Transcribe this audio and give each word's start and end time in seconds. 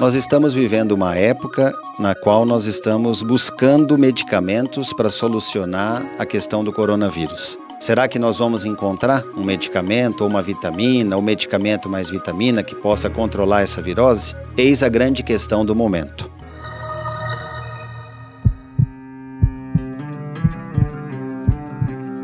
Nós 0.00 0.14
estamos 0.14 0.54
vivendo 0.54 0.92
uma 0.92 1.14
época 1.14 1.74
na 1.98 2.14
qual 2.14 2.46
nós 2.46 2.64
estamos 2.64 3.22
buscando 3.22 3.98
medicamentos 3.98 4.94
para 4.94 5.10
solucionar 5.10 6.14
a 6.18 6.24
questão 6.24 6.64
do 6.64 6.72
coronavírus. 6.72 7.58
Será 7.78 8.08
que 8.08 8.18
nós 8.18 8.38
vamos 8.38 8.64
encontrar 8.64 9.22
um 9.36 9.44
medicamento 9.44 10.22
ou 10.22 10.30
uma 10.30 10.40
vitamina, 10.40 11.16
ou 11.16 11.20
medicamento 11.20 11.86
mais 11.86 12.08
vitamina 12.08 12.62
que 12.62 12.74
possa 12.74 13.10
controlar 13.10 13.60
essa 13.60 13.82
virose? 13.82 14.34
Eis 14.56 14.82
a 14.82 14.88
grande 14.88 15.22
questão 15.22 15.66
do 15.66 15.76
momento. 15.76 16.30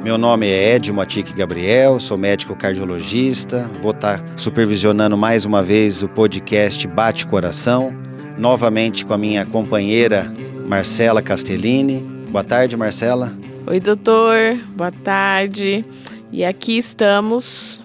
Meu 0.06 0.16
nome 0.16 0.46
é 0.46 0.76
Ed 0.76 0.92
Matique 0.92 1.32
Gabriel, 1.32 1.98
sou 1.98 2.16
médico 2.16 2.54
cardiologista. 2.54 3.68
Vou 3.82 3.90
estar 3.90 4.24
supervisionando 4.36 5.16
mais 5.16 5.44
uma 5.44 5.64
vez 5.64 6.00
o 6.04 6.08
podcast 6.08 6.86
Bate 6.86 7.26
Coração, 7.26 7.92
novamente 8.38 9.04
com 9.04 9.12
a 9.12 9.18
minha 9.18 9.44
companheira 9.44 10.32
Marcela 10.68 11.20
Castellini. 11.20 12.02
Boa 12.30 12.44
tarde, 12.44 12.76
Marcela. 12.76 13.36
Oi, 13.66 13.80
doutor. 13.80 14.56
Boa 14.76 14.92
tarde. 14.92 15.84
E 16.30 16.44
aqui 16.44 16.78
estamos 16.78 17.82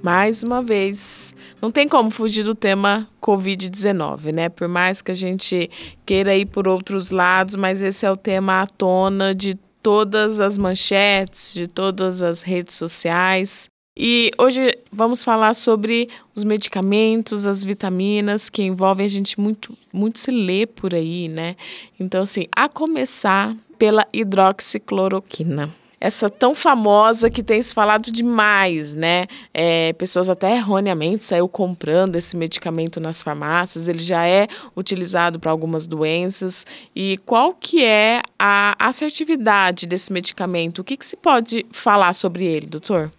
mais 0.00 0.44
uma 0.44 0.62
vez. 0.62 1.34
Não 1.60 1.72
tem 1.72 1.88
como 1.88 2.08
fugir 2.08 2.44
do 2.44 2.54
tema 2.54 3.08
Covid-19, 3.20 4.32
né? 4.32 4.48
Por 4.48 4.68
mais 4.68 5.02
que 5.02 5.10
a 5.10 5.14
gente 5.14 5.68
queira 6.06 6.36
ir 6.36 6.46
por 6.46 6.68
outros 6.68 7.10
lados, 7.10 7.56
mas 7.56 7.82
esse 7.82 8.06
é 8.06 8.10
o 8.12 8.16
tema 8.16 8.62
à 8.62 8.66
tona 8.68 9.34
de 9.34 9.58
todas 9.84 10.40
as 10.40 10.56
manchetes, 10.56 11.52
de 11.52 11.66
todas 11.66 12.22
as 12.22 12.40
redes 12.40 12.74
sociais. 12.74 13.68
E 13.96 14.30
hoje 14.38 14.72
vamos 14.90 15.22
falar 15.22 15.52
sobre 15.52 16.08
os 16.34 16.42
medicamentos, 16.42 17.44
as 17.44 17.62
vitaminas 17.62 18.48
que 18.48 18.62
envolvem 18.62 19.04
a 19.04 19.10
gente 19.10 19.38
muito, 19.38 19.76
muito 19.92 20.18
se 20.18 20.30
lê 20.30 20.66
por 20.66 20.94
aí, 20.94 21.28
né? 21.28 21.54
Então, 22.00 22.22
assim, 22.22 22.46
a 22.56 22.66
começar 22.66 23.54
pela 23.78 24.06
hidroxicloroquina 24.10 25.70
essa 26.04 26.28
tão 26.28 26.54
famosa 26.54 27.30
que 27.30 27.42
tem 27.42 27.62
se 27.62 27.72
falado 27.72 28.12
demais, 28.12 28.92
né? 28.92 29.24
É, 29.54 29.94
pessoas 29.94 30.28
até 30.28 30.54
erroneamente 30.54 31.24
saiu 31.24 31.48
comprando 31.48 32.16
esse 32.16 32.36
medicamento 32.36 33.00
nas 33.00 33.22
farmácias, 33.22 33.88
ele 33.88 34.00
já 34.00 34.28
é 34.28 34.46
utilizado 34.76 35.40
para 35.40 35.50
algumas 35.50 35.86
doenças. 35.86 36.66
E 36.94 37.18
qual 37.24 37.54
que 37.54 37.82
é 37.82 38.20
a 38.38 38.74
assertividade 38.78 39.86
desse 39.86 40.12
medicamento? 40.12 40.80
O 40.80 40.84
que, 40.84 40.98
que 40.98 41.06
se 41.06 41.16
pode 41.16 41.64
falar 41.72 42.12
sobre 42.12 42.44
ele, 42.44 42.66
doutor? 42.66 43.10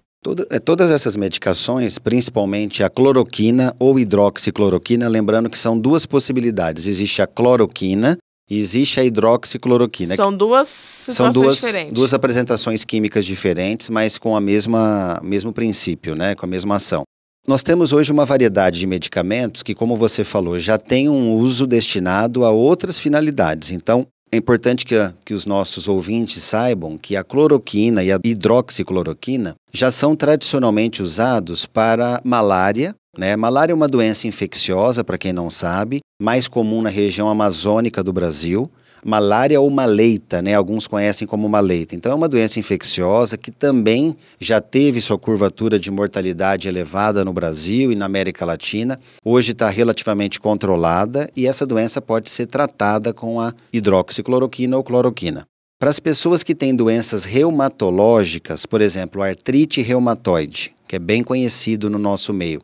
É, 0.52 0.59
todas 0.59 0.91
essas 0.91 1.16
medicações, 1.16 1.97
principalmente 1.97 2.83
a 2.83 2.89
cloroquina 2.89 3.75
ou 3.80 4.00
hidroxicloroquina, 4.00 5.08
lembrando 5.08 5.50
que 5.50 5.58
são 5.58 5.78
duas 5.78 6.06
possibilidades. 6.06 6.86
Existe 6.86 7.22
a 7.22 7.28
cloroquina, 7.28 8.17
Existe 8.49 8.99
a 8.99 9.03
hidroxicloroquina. 9.03 10.15
São 10.15 10.35
duas 10.35 10.67
são 10.67 11.31
duas, 11.31 11.55
diferentes. 11.55 11.93
duas 11.93 12.13
apresentações 12.13 12.83
químicas 12.85 13.25
diferentes, 13.25 13.89
mas 13.89 14.17
com 14.17 14.35
a 14.35 14.41
mesma 14.41 15.19
mesmo 15.23 15.51
princípio, 15.51 16.15
né, 16.15 16.35
com 16.35 16.45
a 16.45 16.49
mesma 16.49 16.75
ação. 16.75 17.03
Nós 17.47 17.63
temos 17.63 17.93
hoje 17.93 18.11
uma 18.11 18.25
variedade 18.25 18.79
de 18.79 18.88
medicamentos 18.88 19.61
que, 19.61 19.75
como 19.75 19.95
você 19.95 20.23
falou, 20.23 20.57
já 20.57 20.77
tem 20.77 21.07
um 21.07 21.33
uso 21.33 21.67
destinado 21.67 22.43
a 22.43 22.49
outras 22.49 22.99
finalidades. 22.99 23.69
Então, 23.69 24.07
é 24.31 24.38
importante 24.38 24.85
que, 24.85 24.95
que 25.23 25.33
os 25.33 25.45
nossos 25.45 25.88
ouvintes 25.88 26.41
saibam 26.41 26.97
que 26.97 27.16
a 27.16 27.23
cloroquina 27.23 28.03
e 28.03 28.11
a 28.11 28.19
hidroxicloroquina 28.23 29.55
já 29.71 29.91
são 29.91 30.16
tradicionalmente 30.16 31.03
usados 31.03 31.66
para 31.66 32.19
malária, 32.23 32.95
né? 33.17 33.35
Malária 33.35 33.71
é 33.71 33.75
uma 33.75 33.88
doença 33.88 34.27
infecciosa, 34.27 35.03
para 35.03 35.17
quem 35.17 35.31
não 35.31 35.49
sabe, 35.49 35.99
mais 36.21 36.47
comum 36.47 36.81
na 36.81 36.89
região 36.89 37.30
amazônica 37.30 38.02
do 38.02 38.13
Brasil. 38.13 38.71
Malária 39.03 39.61
ou 39.61 39.69
maleita, 39.69 40.41
né? 40.41 40.55
Alguns 40.55 40.88
conhecem 40.88 41.27
como 41.27 41.47
maleita. 41.47 41.94
Então 41.94 42.12
é 42.12 42.16
uma 42.16 42.28
doença 42.28 42.59
infecciosa 42.59 43.38
que 43.38 43.51
também 43.51 44.16
já 44.40 44.59
teve 44.59 45.00
sua 45.00 45.19
curvatura 45.19 45.78
de 45.78 45.91
mortalidade 45.91 46.67
elevada 46.67 47.23
no 47.23 47.31
Brasil 47.31 47.91
e 47.91 47.95
na 47.95 48.06
América 48.06 48.45
Latina. 48.45 49.00
Hoje 49.23 49.51
está 49.51 49.69
relativamente 49.69 50.40
controlada 50.40 51.29
e 51.35 51.45
essa 51.45 51.67
doença 51.67 52.01
pode 52.01 52.31
ser 52.31 52.47
tratada 52.47 53.13
com 53.13 53.40
a 53.40 53.53
hidroxicloroquina 53.72 54.75
ou 54.75 54.84
cloroquina. 54.84 55.45
Para 55.78 55.90
as 55.90 56.00
pessoas 56.00 56.41
que 56.41 56.56
têm 56.56 56.73
doenças 56.73 57.25
reumatológicas, 57.25 58.66
por 58.66 58.81
exemplo, 58.81 59.22
artrite 59.22 59.81
reumatoide, 59.81 60.73
que 60.88 60.95
é 60.95 61.00
bem 61.00 61.22
conhecido 61.22 61.90
no 61.90 62.00
nosso 62.00 62.34
meio, 62.34 62.61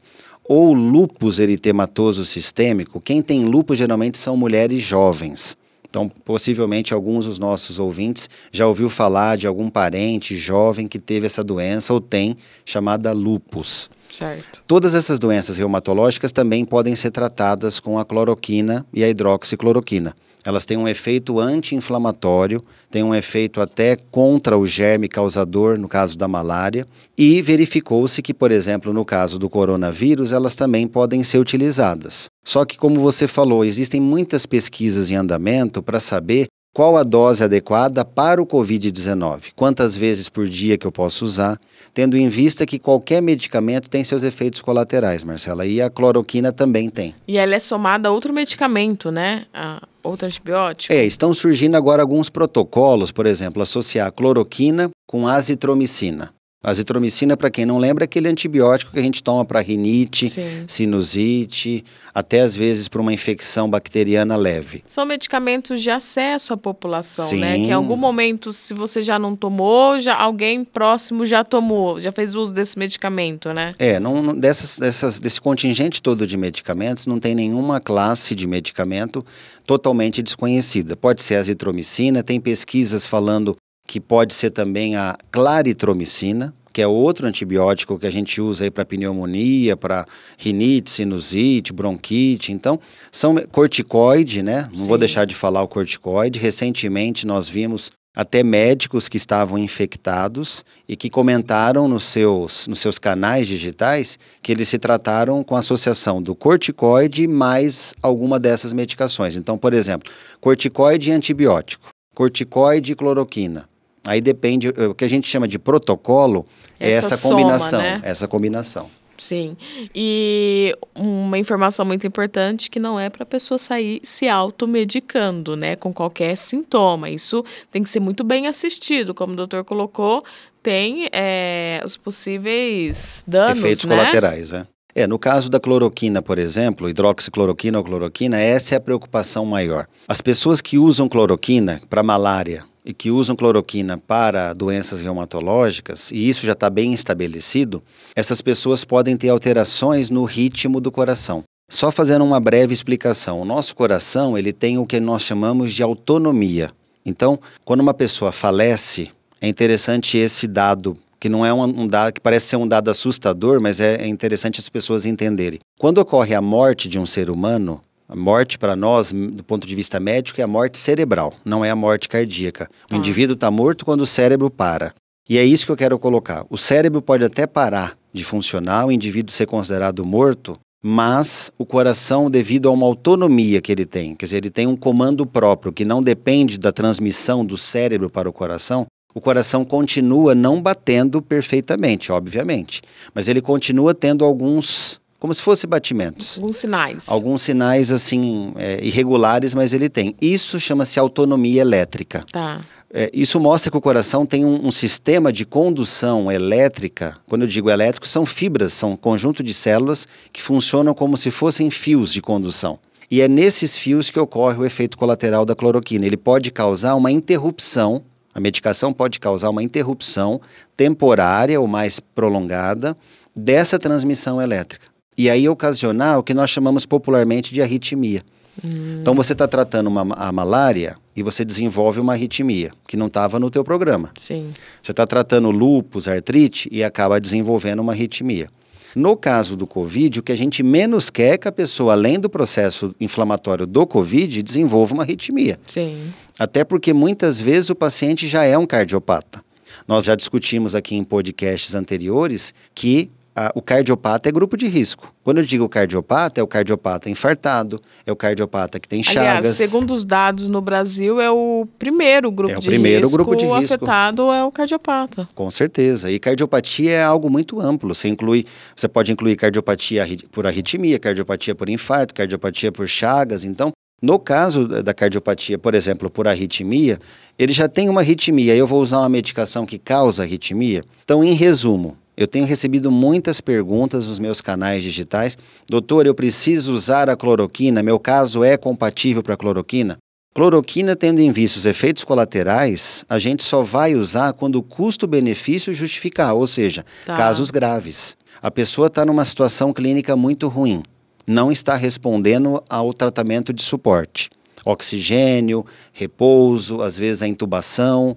ou 0.47 0.73
lupus 0.73 1.39
eritematoso 1.39 2.25
sistêmico, 2.25 2.99
quem 2.99 3.21
tem 3.21 3.45
lupus 3.45 3.77
geralmente 3.77 4.17
são 4.17 4.35
mulheres 4.35 4.83
jovens. 4.83 5.57
Então, 5.89 6.07
possivelmente 6.07 6.93
alguns 6.93 7.25
dos 7.25 7.37
nossos 7.37 7.77
ouvintes 7.77 8.29
já 8.49 8.65
ouviu 8.65 8.87
falar 8.87 9.37
de 9.37 9.45
algum 9.45 9.69
parente 9.69 10.37
jovem 10.37 10.87
que 10.87 10.97
teve 10.97 11.25
essa 11.25 11.43
doença 11.43 11.93
ou 11.93 11.99
tem, 11.99 12.37
chamada 12.63 13.11
lupus. 13.11 13.89
Certo. 14.09 14.63
Todas 14.65 14.93
essas 14.93 15.19
doenças 15.19 15.57
reumatológicas 15.57 16.31
também 16.31 16.63
podem 16.63 16.95
ser 16.95 17.11
tratadas 17.11 17.79
com 17.79 17.99
a 17.99 18.05
cloroquina 18.05 18.85
e 18.93 19.03
a 19.03 19.09
hidroxicloroquina. 19.09 20.15
Elas 20.45 20.65
têm 20.65 20.77
um 20.77 20.87
efeito 20.87 21.39
anti-inflamatório, 21.39 22.63
têm 22.89 23.03
um 23.03 23.13
efeito 23.13 23.61
até 23.61 23.95
contra 23.95 24.57
o 24.57 24.65
germe 24.65 25.07
causador, 25.07 25.77
no 25.77 25.87
caso 25.87 26.17
da 26.17 26.27
malária, 26.27 26.87
e 27.17 27.41
verificou-se 27.41 28.21
que, 28.21 28.33
por 28.33 28.51
exemplo, 28.51 28.91
no 28.91 29.05
caso 29.05 29.37
do 29.37 29.49
coronavírus, 29.49 30.31
elas 30.31 30.55
também 30.55 30.87
podem 30.87 31.23
ser 31.23 31.37
utilizadas. 31.37 32.29
Só 32.43 32.65
que, 32.65 32.77
como 32.77 32.99
você 32.99 33.27
falou, 33.27 33.63
existem 33.63 34.01
muitas 34.01 34.45
pesquisas 34.45 35.11
em 35.11 35.15
andamento 35.15 35.81
para 35.83 35.99
saber 35.99 36.47
qual 36.73 36.95
a 36.95 37.03
dose 37.03 37.43
adequada 37.43 38.05
para 38.05 38.41
o 38.41 38.47
Covid-19? 38.47 39.51
Quantas 39.57 39.97
vezes 39.97 40.29
por 40.29 40.47
dia 40.47 40.77
que 40.77 40.87
eu 40.87 40.91
posso 40.91 41.25
usar? 41.25 41.59
Tendo 41.93 42.15
em 42.15 42.29
vista 42.29 42.65
que 42.65 42.79
qualquer 42.79 43.21
medicamento 43.21 43.89
tem 43.89 44.05
seus 44.05 44.23
efeitos 44.23 44.61
colaterais, 44.61 45.21
Marcela, 45.21 45.65
e 45.65 45.81
a 45.81 45.89
cloroquina 45.89 46.53
também 46.53 46.89
tem. 46.89 47.13
E 47.27 47.37
ela 47.37 47.55
é 47.55 47.59
somada 47.59 48.07
a 48.07 48.11
outro 48.13 48.31
medicamento, 48.31 49.11
né? 49.11 49.45
A 49.53 49.81
outro 50.03 50.27
antibiótico? 50.27 50.93
É, 50.93 51.03
estão 51.05 51.33
surgindo 51.33 51.75
agora 51.75 52.01
alguns 52.01 52.29
protocolos, 52.29 53.11
por 53.11 53.25
exemplo, 53.25 53.61
associar 53.61 54.11
cloroquina 54.11 54.89
com 55.07 55.27
azitromicina. 55.27 56.33
Azitromicina, 56.63 57.35
para 57.35 57.49
quem 57.49 57.65
não 57.65 57.79
lembra, 57.79 58.03
é 58.03 58.05
aquele 58.05 58.27
antibiótico 58.27 58.91
que 58.91 58.99
a 58.99 59.01
gente 59.01 59.23
toma 59.23 59.43
para 59.43 59.59
rinite, 59.61 60.29
Sim. 60.29 60.63
sinusite, 60.67 61.83
até 62.13 62.41
às 62.41 62.55
vezes 62.55 62.87
para 62.87 63.01
uma 63.01 63.11
infecção 63.11 63.67
bacteriana 63.67 64.35
leve. 64.35 64.83
São 64.85 65.03
medicamentos 65.03 65.81
de 65.81 65.89
acesso 65.89 66.53
à 66.53 66.57
população, 66.57 67.25
Sim. 67.25 67.39
né? 67.39 67.55
Que 67.55 67.63
em 67.63 67.71
algum 67.71 67.95
momento, 67.95 68.53
se 68.53 68.75
você 68.75 69.01
já 69.01 69.17
não 69.17 69.35
tomou, 69.35 69.99
já 69.99 70.15
alguém 70.15 70.63
próximo 70.63 71.25
já 71.25 71.43
tomou, 71.43 71.99
já 71.99 72.11
fez 72.11 72.35
uso 72.35 72.53
desse 72.53 72.77
medicamento, 72.77 73.51
né? 73.53 73.73
É, 73.79 73.99
não, 73.99 74.37
dessas, 74.37 74.77
dessas, 74.77 75.19
desse 75.19 75.41
contingente 75.41 75.99
todo 75.99 76.27
de 76.27 76.37
medicamentos, 76.37 77.07
não 77.07 77.19
tem 77.19 77.33
nenhuma 77.33 77.79
classe 77.79 78.35
de 78.35 78.45
medicamento 78.45 79.25
totalmente 79.65 80.21
desconhecida. 80.21 80.95
Pode 80.95 81.23
ser 81.23 81.35
azitromicina, 81.35 82.21
tem 82.21 82.39
pesquisas 82.39 83.07
falando 83.07 83.57
que 83.91 83.99
pode 83.99 84.33
ser 84.33 84.51
também 84.51 84.95
a 84.95 85.17
claritromicina, 85.29 86.53
que 86.71 86.81
é 86.81 86.87
outro 86.87 87.27
antibiótico 87.27 87.99
que 87.99 88.07
a 88.07 88.09
gente 88.09 88.39
usa 88.39 88.63
aí 88.63 88.71
para 88.71 88.85
pneumonia, 88.85 89.75
para 89.75 90.05
rinite, 90.37 90.89
sinusite, 90.89 91.73
bronquite. 91.73 92.53
Então, 92.53 92.79
são 93.11 93.35
corticoide, 93.51 94.41
né? 94.41 94.69
Não 94.71 94.83
Sim. 94.83 94.87
vou 94.87 94.97
deixar 94.97 95.25
de 95.25 95.35
falar 95.35 95.61
o 95.61 95.67
corticoide. 95.67 96.39
Recentemente 96.39 97.27
nós 97.27 97.49
vimos 97.49 97.91
até 98.15 98.41
médicos 98.43 99.09
que 99.09 99.17
estavam 99.17 99.57
infectados 99.57 100.63
e 100.87 100.95
que 100.95 101.09
comentaram 101.09 101.85
nos 101.89 102.05
seus, 102.05 102.69
nos 102.69 102.79
seus 102.79 102.97
canais 102.97 103.45
digitais 103.45 104.17
que 104.41 104.53
eles 104.53 104.69
se 104.69 104.79
trataram 104.79 105.43
com 105.43 105.53
associação 105.57 106.23
do 106.23 106.33
corticoide 106.33 107.27
mais 107.27 107.93
alguma 108.01 108.39
dessas 108.39 108.71
medicações. 108.71 109.35
Então, 109.35 109.57
por 109.57 109.73
exemplo, 109.73 110.09
corticoide 110.39 111.09
e 111.09 111.13
antibiótico, 111.13 111.89
corticoide 112.15 112.93
e 112.93 112.95
cloroquina. 112.95 113.69
Aí 114.05 114.19
depende, 114.21 114.69
o 114.69 114.95
que 114.95 115.05
a 115.05 115.09
gente 115.09 115.27
chama 115.27 115.47
de 115.47 115.59
protocolo 115.59 116.45
é 116.79 116.91
essa, 116.91 117.13
essa 117.13 117.29
combinação, 117.29 117.79
soma, 117.79 117.83
né? 117.83 118.01
essa 118.03 118.27
combinação. 118.27 118.89
Sim. 119.21 119.55
E 119.93 120.75
uma 120.95 121.37
informação 121.37 121.85
muito 121.85 122.07
importante 122.07 122.71
que 122.71 122.79
não 122.79 122.99
é 122.99 123.07
para 123.07 123.21
a 123.21 123.25
pessoa 123.25 123.59
sair 123.59 123.99
se 124.01 124.27
automedicando, 124.27 125.55
né, 125.55 125.75
com 125.75 125.93
qualquer 125.93 126.35
sintoma. 126.35 127.07
Isso 127.07 127.43
tem 127.71 127.83
que 127.83 127.89
ser 127.89 127.99
muito 127.99 128.23
bem 128.23 128.47
assistido, 128.47 129.13
como 129.13 129.33
o 129.33 129.35
doutor 129.35 129.63
colocou, 129.63 130.23
tem 130.63 131.07
é, 131.11 131.81
os 131.85 131.95
possíveis 131.95 133.23
danos, 133.27 133.59
Efeitos 133.59 133.85
né? 133.85 133.95
colaterais, 133.95 134.53
é. 134.53 134.65
É, 134.93 135.07
no 135.07 135.17
caso 135.17 135.49
da 135.49 135.59
cloroquina, 135.59 136.21
por 136.21 136.37
exemplo, 136.37 136.89
hidroxicloroquina 136.89 137.77
ou 137.77 137.83
cloroquina, 137.83 138.37
essa 138.37 138.75
é 138.75 138.77
a 138.77 138.81
preocupação 138.81 139.45
maior. 139.45 139.87
As 140.05 140.19
pessoas 140.19 140.59
que 140.59 140.77
usam 140.77 141.07
cloroquina 141.07 141.81
para 141.89 142.03
malária, 142.03 142.65
e 142.85 142.93
que 142.93 143.11
usam 143.11 143.35
cloroquina 143.35 143.97
para 143.97 144.53
doenças 144.53 145.01
reumatológicas, 145.01 146.11
e 146.11 146.27
isso 146.27 146.45
já 146.45 146.53
está 146.53 146.69
bem 146.69 146.93
estabelecido, 146.93 147.81
essas 148.15 148.41
pessoas 148.41 148.83
podem 148.83 149.15
ter 149.15 149.29
alterações 149.29 150.09
no 150.09 150.23
ritmo 150.23 150.79
do 150.79 150.91
coração. 150.91 151.43
Só 151.69 151.89
fazendo 151.89 152.25
uma 152.25 152.39
breve 152.39 152.73
explicação. 152.73 153.39
O 153.39 153.45
nosso 153.45 153.73
coração, 153.75 154.37
ele 154.37 154.51
tem 154.51 154.77
o 154.77 154.85
que 154.85 154.99
nós 154.99 155.23
chamamos 155.23 155.73
de 155.73 155.81
autonomia. 155.81 156.69
Então, 157.05 157.39
quando 157.63 157.79
uma 157.79 157.93
pessoa 157.93 158.31
falece, 158.31 159.09
é 159.39 159.47
interessante 159.47 160.17
esse 160.17 160.47
dado, 160.47 160.97
que 161.17 161.29
não 161.29 161.45
é 161.45 161.53
um, 161.53 161.63
um 161.63 161.87
dado 161.87 162.11
que 162.13 162.19
parece 162.19 162.47
ser 162.47 162.55
um 162.57 162.67
dado 162.67 162.89
assustador, 162.89 163.61
mas 163.61 163.79
é, 163.79 164.03
é 164.03 164.07
interessante 164.07 164.59
as 164.59 164.67
pessoas 164.67 165.05
entenderem. 165.05 165.59
Quando 165.79 165.99
ocorre 165.99 166.35
a 166.35 166.41
morte 166.41 166.89
de 166.89 166.99
um 166.99 167.05
ser 167.05 167.29
humano, 167.29 167.81
a 168.11 168.15
morte 168.15 168.59
para 168.59 168.75
nós, 168.75 169.13
do 169.13 169.41
ponto 169.41 169.65
de 169.65 169.73
vista 169.73 169.97
médico, 169.97 170.41
é 170.41 170.43
a 170.43 170.47
morte 170.47 170.77
cerebral, 170.77 171.33
não 171.45 171.63
é 171.63 171.69
a 171.69 171.75
morte 171.77 172.09
cardíaca. 172.09 172.69
O 172.91 172.95
ah. 172.95 172.97
indivíduo 172.97 173.35
está 173.35 173.49
morto 173.49 173.85
quando 173.85 174.01
o 174.01 174.05
cérebro 174.05 174.49
para. 174.49 174.93
E 175.29 175.37
é 175.37 175.45
isso 175.45 175.65
que 175.65 175.71
eu 175.71 175.77
quero 175.77 175.97
colocar. 175.97 176.45
O 176.49 176.57
cérebro 176.57 177.01
pode 177.01 177.23
até 177.23 177.47
parar 177.47 177.97
de 178.11 178.25
funcionar, 178.25 178.85
o 178.85 178.91
indivíduo 178.91 179.31
ser 179.31 179.45
considerado 179.45 180.05
morto, 180.05 180.59
mas 180.83 181.53
o 181.57 181.65
coração, 181.65 182.29
devido 182.29 182.67
a 182.67 182.71
uma 182.73 182.85
autonomia 182.85 183.61
que 183.61 183.71
ele 183.71 183.85
tem, 183.85 184.13
quer 184.13 184.25
dizer, 184.25 184.37
ele 184.37 184.49
tem 184.49 184.67
um 184.67 184.75
comando 184.75 185.25
próprio 185.25 185.71
que 185.71 185.85
não 185.85 186.03
depende 186.03 186.57
da 186.57 186.73
transmissão 186.73 187.45
do 187.45 187.57
cérebro 187.57 188.09
para 188.09 188.29
o 188.29 188.33
coração, 188.33 188.87
o 189.13 189.21
coração 189.21 189.63
continua 189.63 190.35
não 190.35 190.61
batendo 190.61 191.21
perfeitamente, 191.21 192.11
obviamente, 192.11 192.81
mas 193.13 193.27
ele 193.27 193.41
continua 193.41 193.93
tendo 193.93 194.25
alguns 194.25 195.00
como 195.21 195.31
se 195.35 195.41
fossem 195.43 195.69
batimentos. 195.69 196.37
Alguns 196.39 196.55
sinais. 196.55 197.05
Alguns 197.07 197.41
sinais, 197.43 197.91
assim, 197.91 198.51
é, 198.55 198.83
irregulares, 198.83 199.53
mas 199.53 199.71
ele 199.71 199.87
tem. 199.87 200.15
Isso 200.19 200.59
chama-se 200.59 200.99
autonomia 200.99 201.61
elétrica. 201.61 202.25
Tá. 202.31 202.61
É, 202.91 203.07
isso 203.13 203.39
mostra 203.39 203.69
que 203.69 203.77
o 203.77 203.81
coração 203.81 204.25
tem 204.25 204.43
um, 204.43 204.65
um, 204.65 204.71
sistema 204.71 205.31
de 205.31 205.45
condução 205.45 206.31
elétrica. 206.31 207.15
Quando 207.27 207.43
eu 207.43 207.47
digo 207.47 207.69
elétrico, 207.69 208.07
são 208.07 208.25
fibras, 208.25 208.73
são 208.73 208.93
um 208.93 208.95
conjunto 208.95 209.43
de 209.43 209.53
células 209.53 210.07
que 210.33 210.41
funcionam 210.41 210.91
como 210.91 211.15
se 211.15 211.29
fossem 211.29 211.69
fios 211.69 212.11
de 212.11 212.19
condução. 212.19 212.79
E 213.09 213.21
é 213.21 213.27
nesses 213.27 213.77
fios 213.77 214.09
que 214.09 214.19
ocorre 214.19 214.57
o 214.57 214.65
efeito 214.65 214.97
colateral 214.97 215.45
da 215.45 215.53
cloroquina. 215.53 216.03
Ele 216.03 216.17
pode 216.17 216.49
causar 216.49 216.95
uma 216.95 217.11
interrupção, 217.11 218.01
a 218.33 218.39
medicação 218.39 218.91
pode 218.91 219.19
causar 219.19 219.51
uma 219.51 219.61
interrupção 219.61 220.41
temporária 220.75 221.61
ou 221.61 221.67
mais 221.67 221.99
prolongada 221.99 222.97
dessa 223.35 223.77
transmissão 223.77 224.41
elétrica 224.41 224.90
e 225.21 225.29
aí 225.29 225.47
ocasionar 225.47 226.17
o 226.17 226.23
que 226.23 226.33
nós 226.33 226.49
chamamos 226.49 226.83
popularmente 226.83 227.53
de 227.53 227.61
arritmia. 227.61 228.23
Hum. 228.65 228.97
Então 228.99 229.13
você 229.13 229.33
está 229.33 229.47
tratando 229.47 229.85
uma, 229.85 230.01
a 230.15 230.31
malária 230.31 230.97
e 231.15 231.21
você 231.21 231.45
desenvolve 231.45 231.99
uma 231.99 232.13
arritmia, 232.13 232.71
que 232.87 232.97
não 232.97 233.05
estava 233.05 233.39
no 233.39 233.51
teu 233.51 233.63
programa. 233.63 234.11
Sim. 234.17 234.51
Você 234.81 234.91
está 234.91 235.05
tratando 235.05 235.51
lúpus, 235.51 236.07
artrite 236.07 236.67
e 236.71 236.83
acaba 236.83 237.21
desenvolvendo 237.21 237.81
uma 237.81 237.91
arritmia. 237.91 238.49
No 238.95 239.15
caso 239.15 239.55
do 239.55 239.67
Covid, 239.67 240.19
o 240.19 240.23
que 240.23 240.31
a 240.31 240.35
gente 240.35 240.63
menos 240.63 241.11
quer 241.11 241.35
é 241.35 241.37
que 241.37 241.47
a 241.47 241.51
pessoa, 241.51 241.93
além 241.93 242.19
do 242.19 242.27
processo 242.27 242.95
inflamatório 242.99 243.67
do 243.67 243.85
Covid, 243.85 244.41
desenvolva 244.41 244.95
uma 244.95 245.03
arritmia. 245.03 245.59
Sim. 245.67 246.11
Até 246.39 246.63
porque 246.63 246.93
muitas 246.93 247.39
vezes 247.39 247.69
o 247.69 247.75
paciente 247.75 248.27
já 248.27 248.43
é 248.43 248.57
um 248.57 248.65
cardiopata. 248.65 249.39
Nós 249.87 250.03
já 250.03 250.15
discutimos 250.15 250.73
aqui 250.73 250.95
em 250.95 251.03
podcasts 251.03 251.75
anteriores 251.75 252.55
que 252.73 253.11
a, 253.35 253.51
o 253.55 253.61
cardiopata 253.61 254.27
é 254.27 254.31
grupo 254.31 254.57
de 254.57 254.67
risco. 254.67 255.13
Quando 255.23 255.37
eu 255.37 255.43
digo 255.43 255.67
cardiopata, 255.69 256.41
é 256.41 256.43
o 256.43 256.47
cardiopata 256.47 257.09
infartado, 257.09 257.81
é 258.05 258.11
o 258.11 258.15
cardiopata 258.15 258.79
que 258.79 258.87
tem 258.87 259.01
chagas. 259.03 259.45
Aliás, 259.45 259.55
segundo 259.55 259.93
os 259.93 260.03
dados 260.03 260.47
no 260.47 260.61
Brasil, 260.61 261.21
é 261.21 261.29
o 261.29 261.67
primeiro 261.79 262.31
grupo 262.31 262.53
é 262.53 262.57
o 262.57 262.59
de 262.59 262.67
primeiro 262.67 263.01
risco. 263.01 263.15
grupo 263.15 263.35
de 263.35 263.45
risco. 263.45 263.75
afetado 263.75 264.31
é 264.31 264.43
o 264.43 264.51
cardiopata. 264.51 265.29
Com 265.33 265.49
certeza. 265.49 266.11
E 266.11 266.19
cardiopatia 266.19 266.91
é 266.91 267.03
algo 267.03 267.29
muito 267.29 267.59
amplo. 267.61 267.93
Você 267.93 268.07
inclui, 268.07 268.45
você 268.75 268.87
pode 268.87 269.11
incluir 269.11 269.35
cardiopatia 269.35 270.05
por 270.31 270.45
arritmia, 270.45 270.99
cardiopatia 270.99 271.55
por 271.55 271.69
infarto, 271.69 272.13
cardiopatia 272.13 272.71
por 272.71 272.87
chagas. 272.87 273.45
Então, 273.45 273.71
no 274.01 274.17
caso 274.17 274.67
da 274.67 274.93
cardiopatia, 274.93 275.59
por 275.59 275.75
exemplo, 275.75 276.09
por 276.09 276.27
arritmia, 276.27 276.97
ele 277.37 277.53
já 277.53 277.69
tem 277.69 277.87
uma 277.87 278.01
arritmia. 278.01 278.55
Eu 278.55 278.65
vou 278.65 278.81
usar 278.81 278.97
uma 278.99 279.09
medicação 279.09 279.65
que 279.65 279.77
causa 279.77 280.23
arritmia. 280.23 280.83
Então, 281.03 281.23
em 281.23 281.33
resumo, 281.33 281.95
eu 282.15 282.27
tenho 282.27 282.45
recebido 282.45 282.91
muitas 282.91 283.39
perguntas 283.41 284.07
nos 284.07 284.19
meus 284.19 284.41
canais 284.41 284.83
digitais. 284.83 285.37
Doutor, 285.67 286.05
eu 286.05 286.13
preciso 286.13 286.73
usar 286.73 287.09
a 287.09 287.15
cloroquina? 287.15 287.81
Meu 287.81 287.99
caso 287.99 288.43
é 288.43 288.57
compatível 288.57 289.23
para 289.23 289.33
a 289.33 289.37
cloroquina? 289.37 289.97
Cloroquina, 290.33 290.95
tendo 290.95 291.19
em 291.19 291.29
vista 291.29 291.59
os 291.59 291.65
efeitos 291.65 292.05
colaterais, 292.05 293.03
a 293.09 293.19
gente 293.19 293.43
só 293.43 293.61
vai 293.61 293.95
usar 293.95 294.31
quando 294.31 294.55
o 294.55 294.63
custo-benefício 294.63 295.73
justificar, 295.73 296.33
ou 296.33 296.47
seja, 296.47 296.85
tá. 297.05 297.17
casos 297.17 297.51
graves. 297.51 298.15
A 298.41 298.49
pessoa 298.49 298.87
está 298.87 299.05
numa 299.05 299.25
situação 299.25 299.73
clínica 299.73 300.15
muito 300.15 300.47
ruim, 300.47 300.83
não 301.27 301.51
está 301.51 301.75
respondendo 301.75 302.63
ao 302.69 302.93
tratamento 302.93 303.51
de 303.51 303.61
suporte. 303.61 304.29
Oxigênio, 304.63 305.65
repouso, 305.91 306.81
às 306.81 306.97
vezes 306.97 307.23
a 307.23 307.27
intubação 307.27 308.15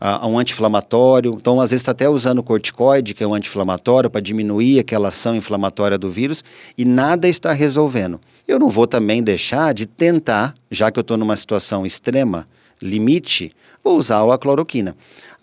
a, 0.00 0.26
um 0.26 0.38
anti-inflamatório. 0.38 1.34
Então, 1.34 1.60
às 1.60 1.70
vezes, 1.70 1.82
está 1.82 1.92
até 1.92 2.08
usando 2.08 2.42
corticoide, 2.42 3.14
que 3.14 3.22
é 3.22 3.26
um 3.26 3.34
anti-inflamatório, 3.34 4.10
para 4.10 4.20
diminuir 4.20 4.78
aquela 4.78 5.08
ação 5.08 5.34
inflamatória 5.34 5.98
do 5.98 6.08
vírus, 6.08 6.42
e 6.76 6.84
nada 6.84 7.28
está 7.28 7.52
resolvendo. 7.52 8.20
Eu 8.46 8.58
não 8.58 8.68
vou 8.68 8.86
também 8.86 9.22
deixar 9.22 9.72
de 9.72 9.86
tentar, 9.86 10.54
já 10.70 10.90
que 10.90 10.98
eu 10.98 11.02
estou 11.02 11.16
numa 11.16 11.36
situação 11.36 11.86
extrema, 11.86 12.46
limite, 12.82 13.52
vou 13.82 13.96
usar 13.96 14.30
a 14.32 14.38
cloroquina. 14.38 14.94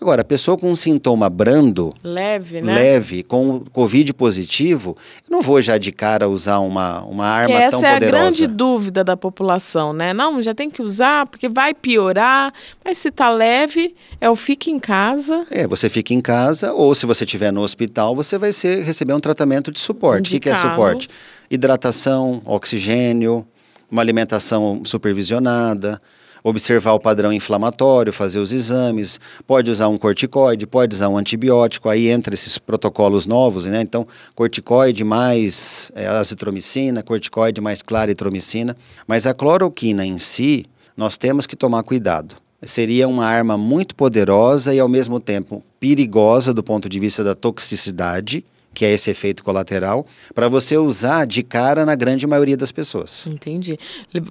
Agora, 0.01 0.21
a 0.21 0.25
pessoa 0.25 0.57
com 0.57 0.71
um 0.71 0.75
sintoma 0.75 1.29
brando, 1.29 1.93
leve, 2.03 2.59
né? 2.59 2.73
leve 2.73 3.21
com 3.21 3.59
Covid 3.71 4.11
positivo, 4.15 4.97
eu 5.29 5.31
não 5.31 5.41
vou 5.41 5.61
já 5.61 5.77
de 5.77 5.91
cara 5.91 6.27
usar 6.27 6.57
uma, 6.57 7.03
uma 7.03 7.27
arma 7.27 7.55
que 7.55 7.69
tão 7.69 7.79
poderosa. 7.79 7.85
Essa 7.85 8.03
é 8.03 8.07
a 8.07 8.09
grande 8.09 8.47
dúvida 8.47 9.03
da 9.03 9.15
população, 9.15 9.93
né? 9.93 10.11
Não, 10.11 10.41
já 10.41 10.55
tem 10.55 10.71
que 10.71 10.81
usar 10.81 11.27
porque 11.27 11.47
vai 11.47 11.75
piorar, 11.75 12.51
mas 12.83 12.97
se 12.97 13.11
tá 13.11 13.29
leve, 13.29 13.93
é 14.19 14.27
o 14.27 14.35
fique 14.35 14.71
em 14.71 14.79
casa. 14.79 15.45
É, 15.51 15.67
você 15.67 15.87
fica 15.87 16.15
em 16.15 16.21
casa 16.21 16.73
ou 16.73 16.95
se 16.95 17.05
você 17.05 17.23
estiver 17.23 17.53
no 17.53 17.61
hospital, 17.61 18.15
você 18.15 18.39
vai 18.39 18.51
ser, 18.51 18.83
receber 18.83 19.13
um 19.13 19.19
tratamento 19.19 19.69
de 19.69 19.79
suporte. 19.79 20.35
Indicado. 20.35 20.57
O 20.57 20.59
que 20.61 20.65
é 20.65 20.69
suporte? 20.69 21.09
Hidratação, 21.47 22.41
oxigênio, 22.43 23.45
uma 23.91 24.01
alimentação 24.01 24.81
supervisionada, 24.83 26.01
observar 26.43 26.93
o 26.93 26.99
padrão 26.99 27.31
inflamatório, 27.31 28.11
fazer 28.11 28.39
os 28.39 28.51
exames, 28.51 29.19
pode 29.45 29.69
usar 29.69 29.87
um 29.87 29.97
corticoide, 29.97 30.65
pode 30.65 30.95
usar 30.95 31.09
um 31.09 31.17
antibiótico, 31.17 31.89
aí 31.89 32.07
entra 32.07 32.33
esses 32.33 32.57
protocolos 32.57 33.25
novos, 33.25 33.65
né? 33.65 33.81
Então, 33.81 34.07
corticoide 34.35 35.03
mais 35.03 35.91
é, 35.95 36.07
azitromicina, 36.07 37.03
corticoide 37.03 37.61
mais 37.61 37.81
claritromicina, 37.81 38.75
mas 39.07 39.25
a 39.27 39.33
cloroquina 39.33 40.05
em 40.05 40.17
si, 40.17 40.65
nós 40.95 41.17
temos 41.17 41.45
que 41.45 41.55
tomar 41.55 41.83
cuidado. 41.83 42.35
Seria 42.63 43.07
uma 43.07 43.25
arma 43.25 43.57
muito 43.57 43.95
poderosa 43.95 44.73
e 44.73 44.79
ao 44.79 44.87
mesmo 44.87 45.19
tempo 45.19 45.63
perigosa 45.79 46.53
do 46.53 46.61
ponto 46.61 46.87
de 46.87 46.99
vista 46.99 47.23
da 47.23 47.33
toxicidade, 47.33 48.45
que 48.73 48.85
é 48.85 48.91
esse 48.91 49.11
efeito 49.11 49.43
colateral, 49.43 50.05
para 50.33 50.47
você 50.47 50.77
usar 50.77 51.25
de 51.25 51.43
cara 51.43 51.85
na 51.85 51.95
grande 51.95 52.25
maioria 52.25 52.57
das 52.57 52.71
pessoas. 52.71 53.27
Entendi. 53.27 53.77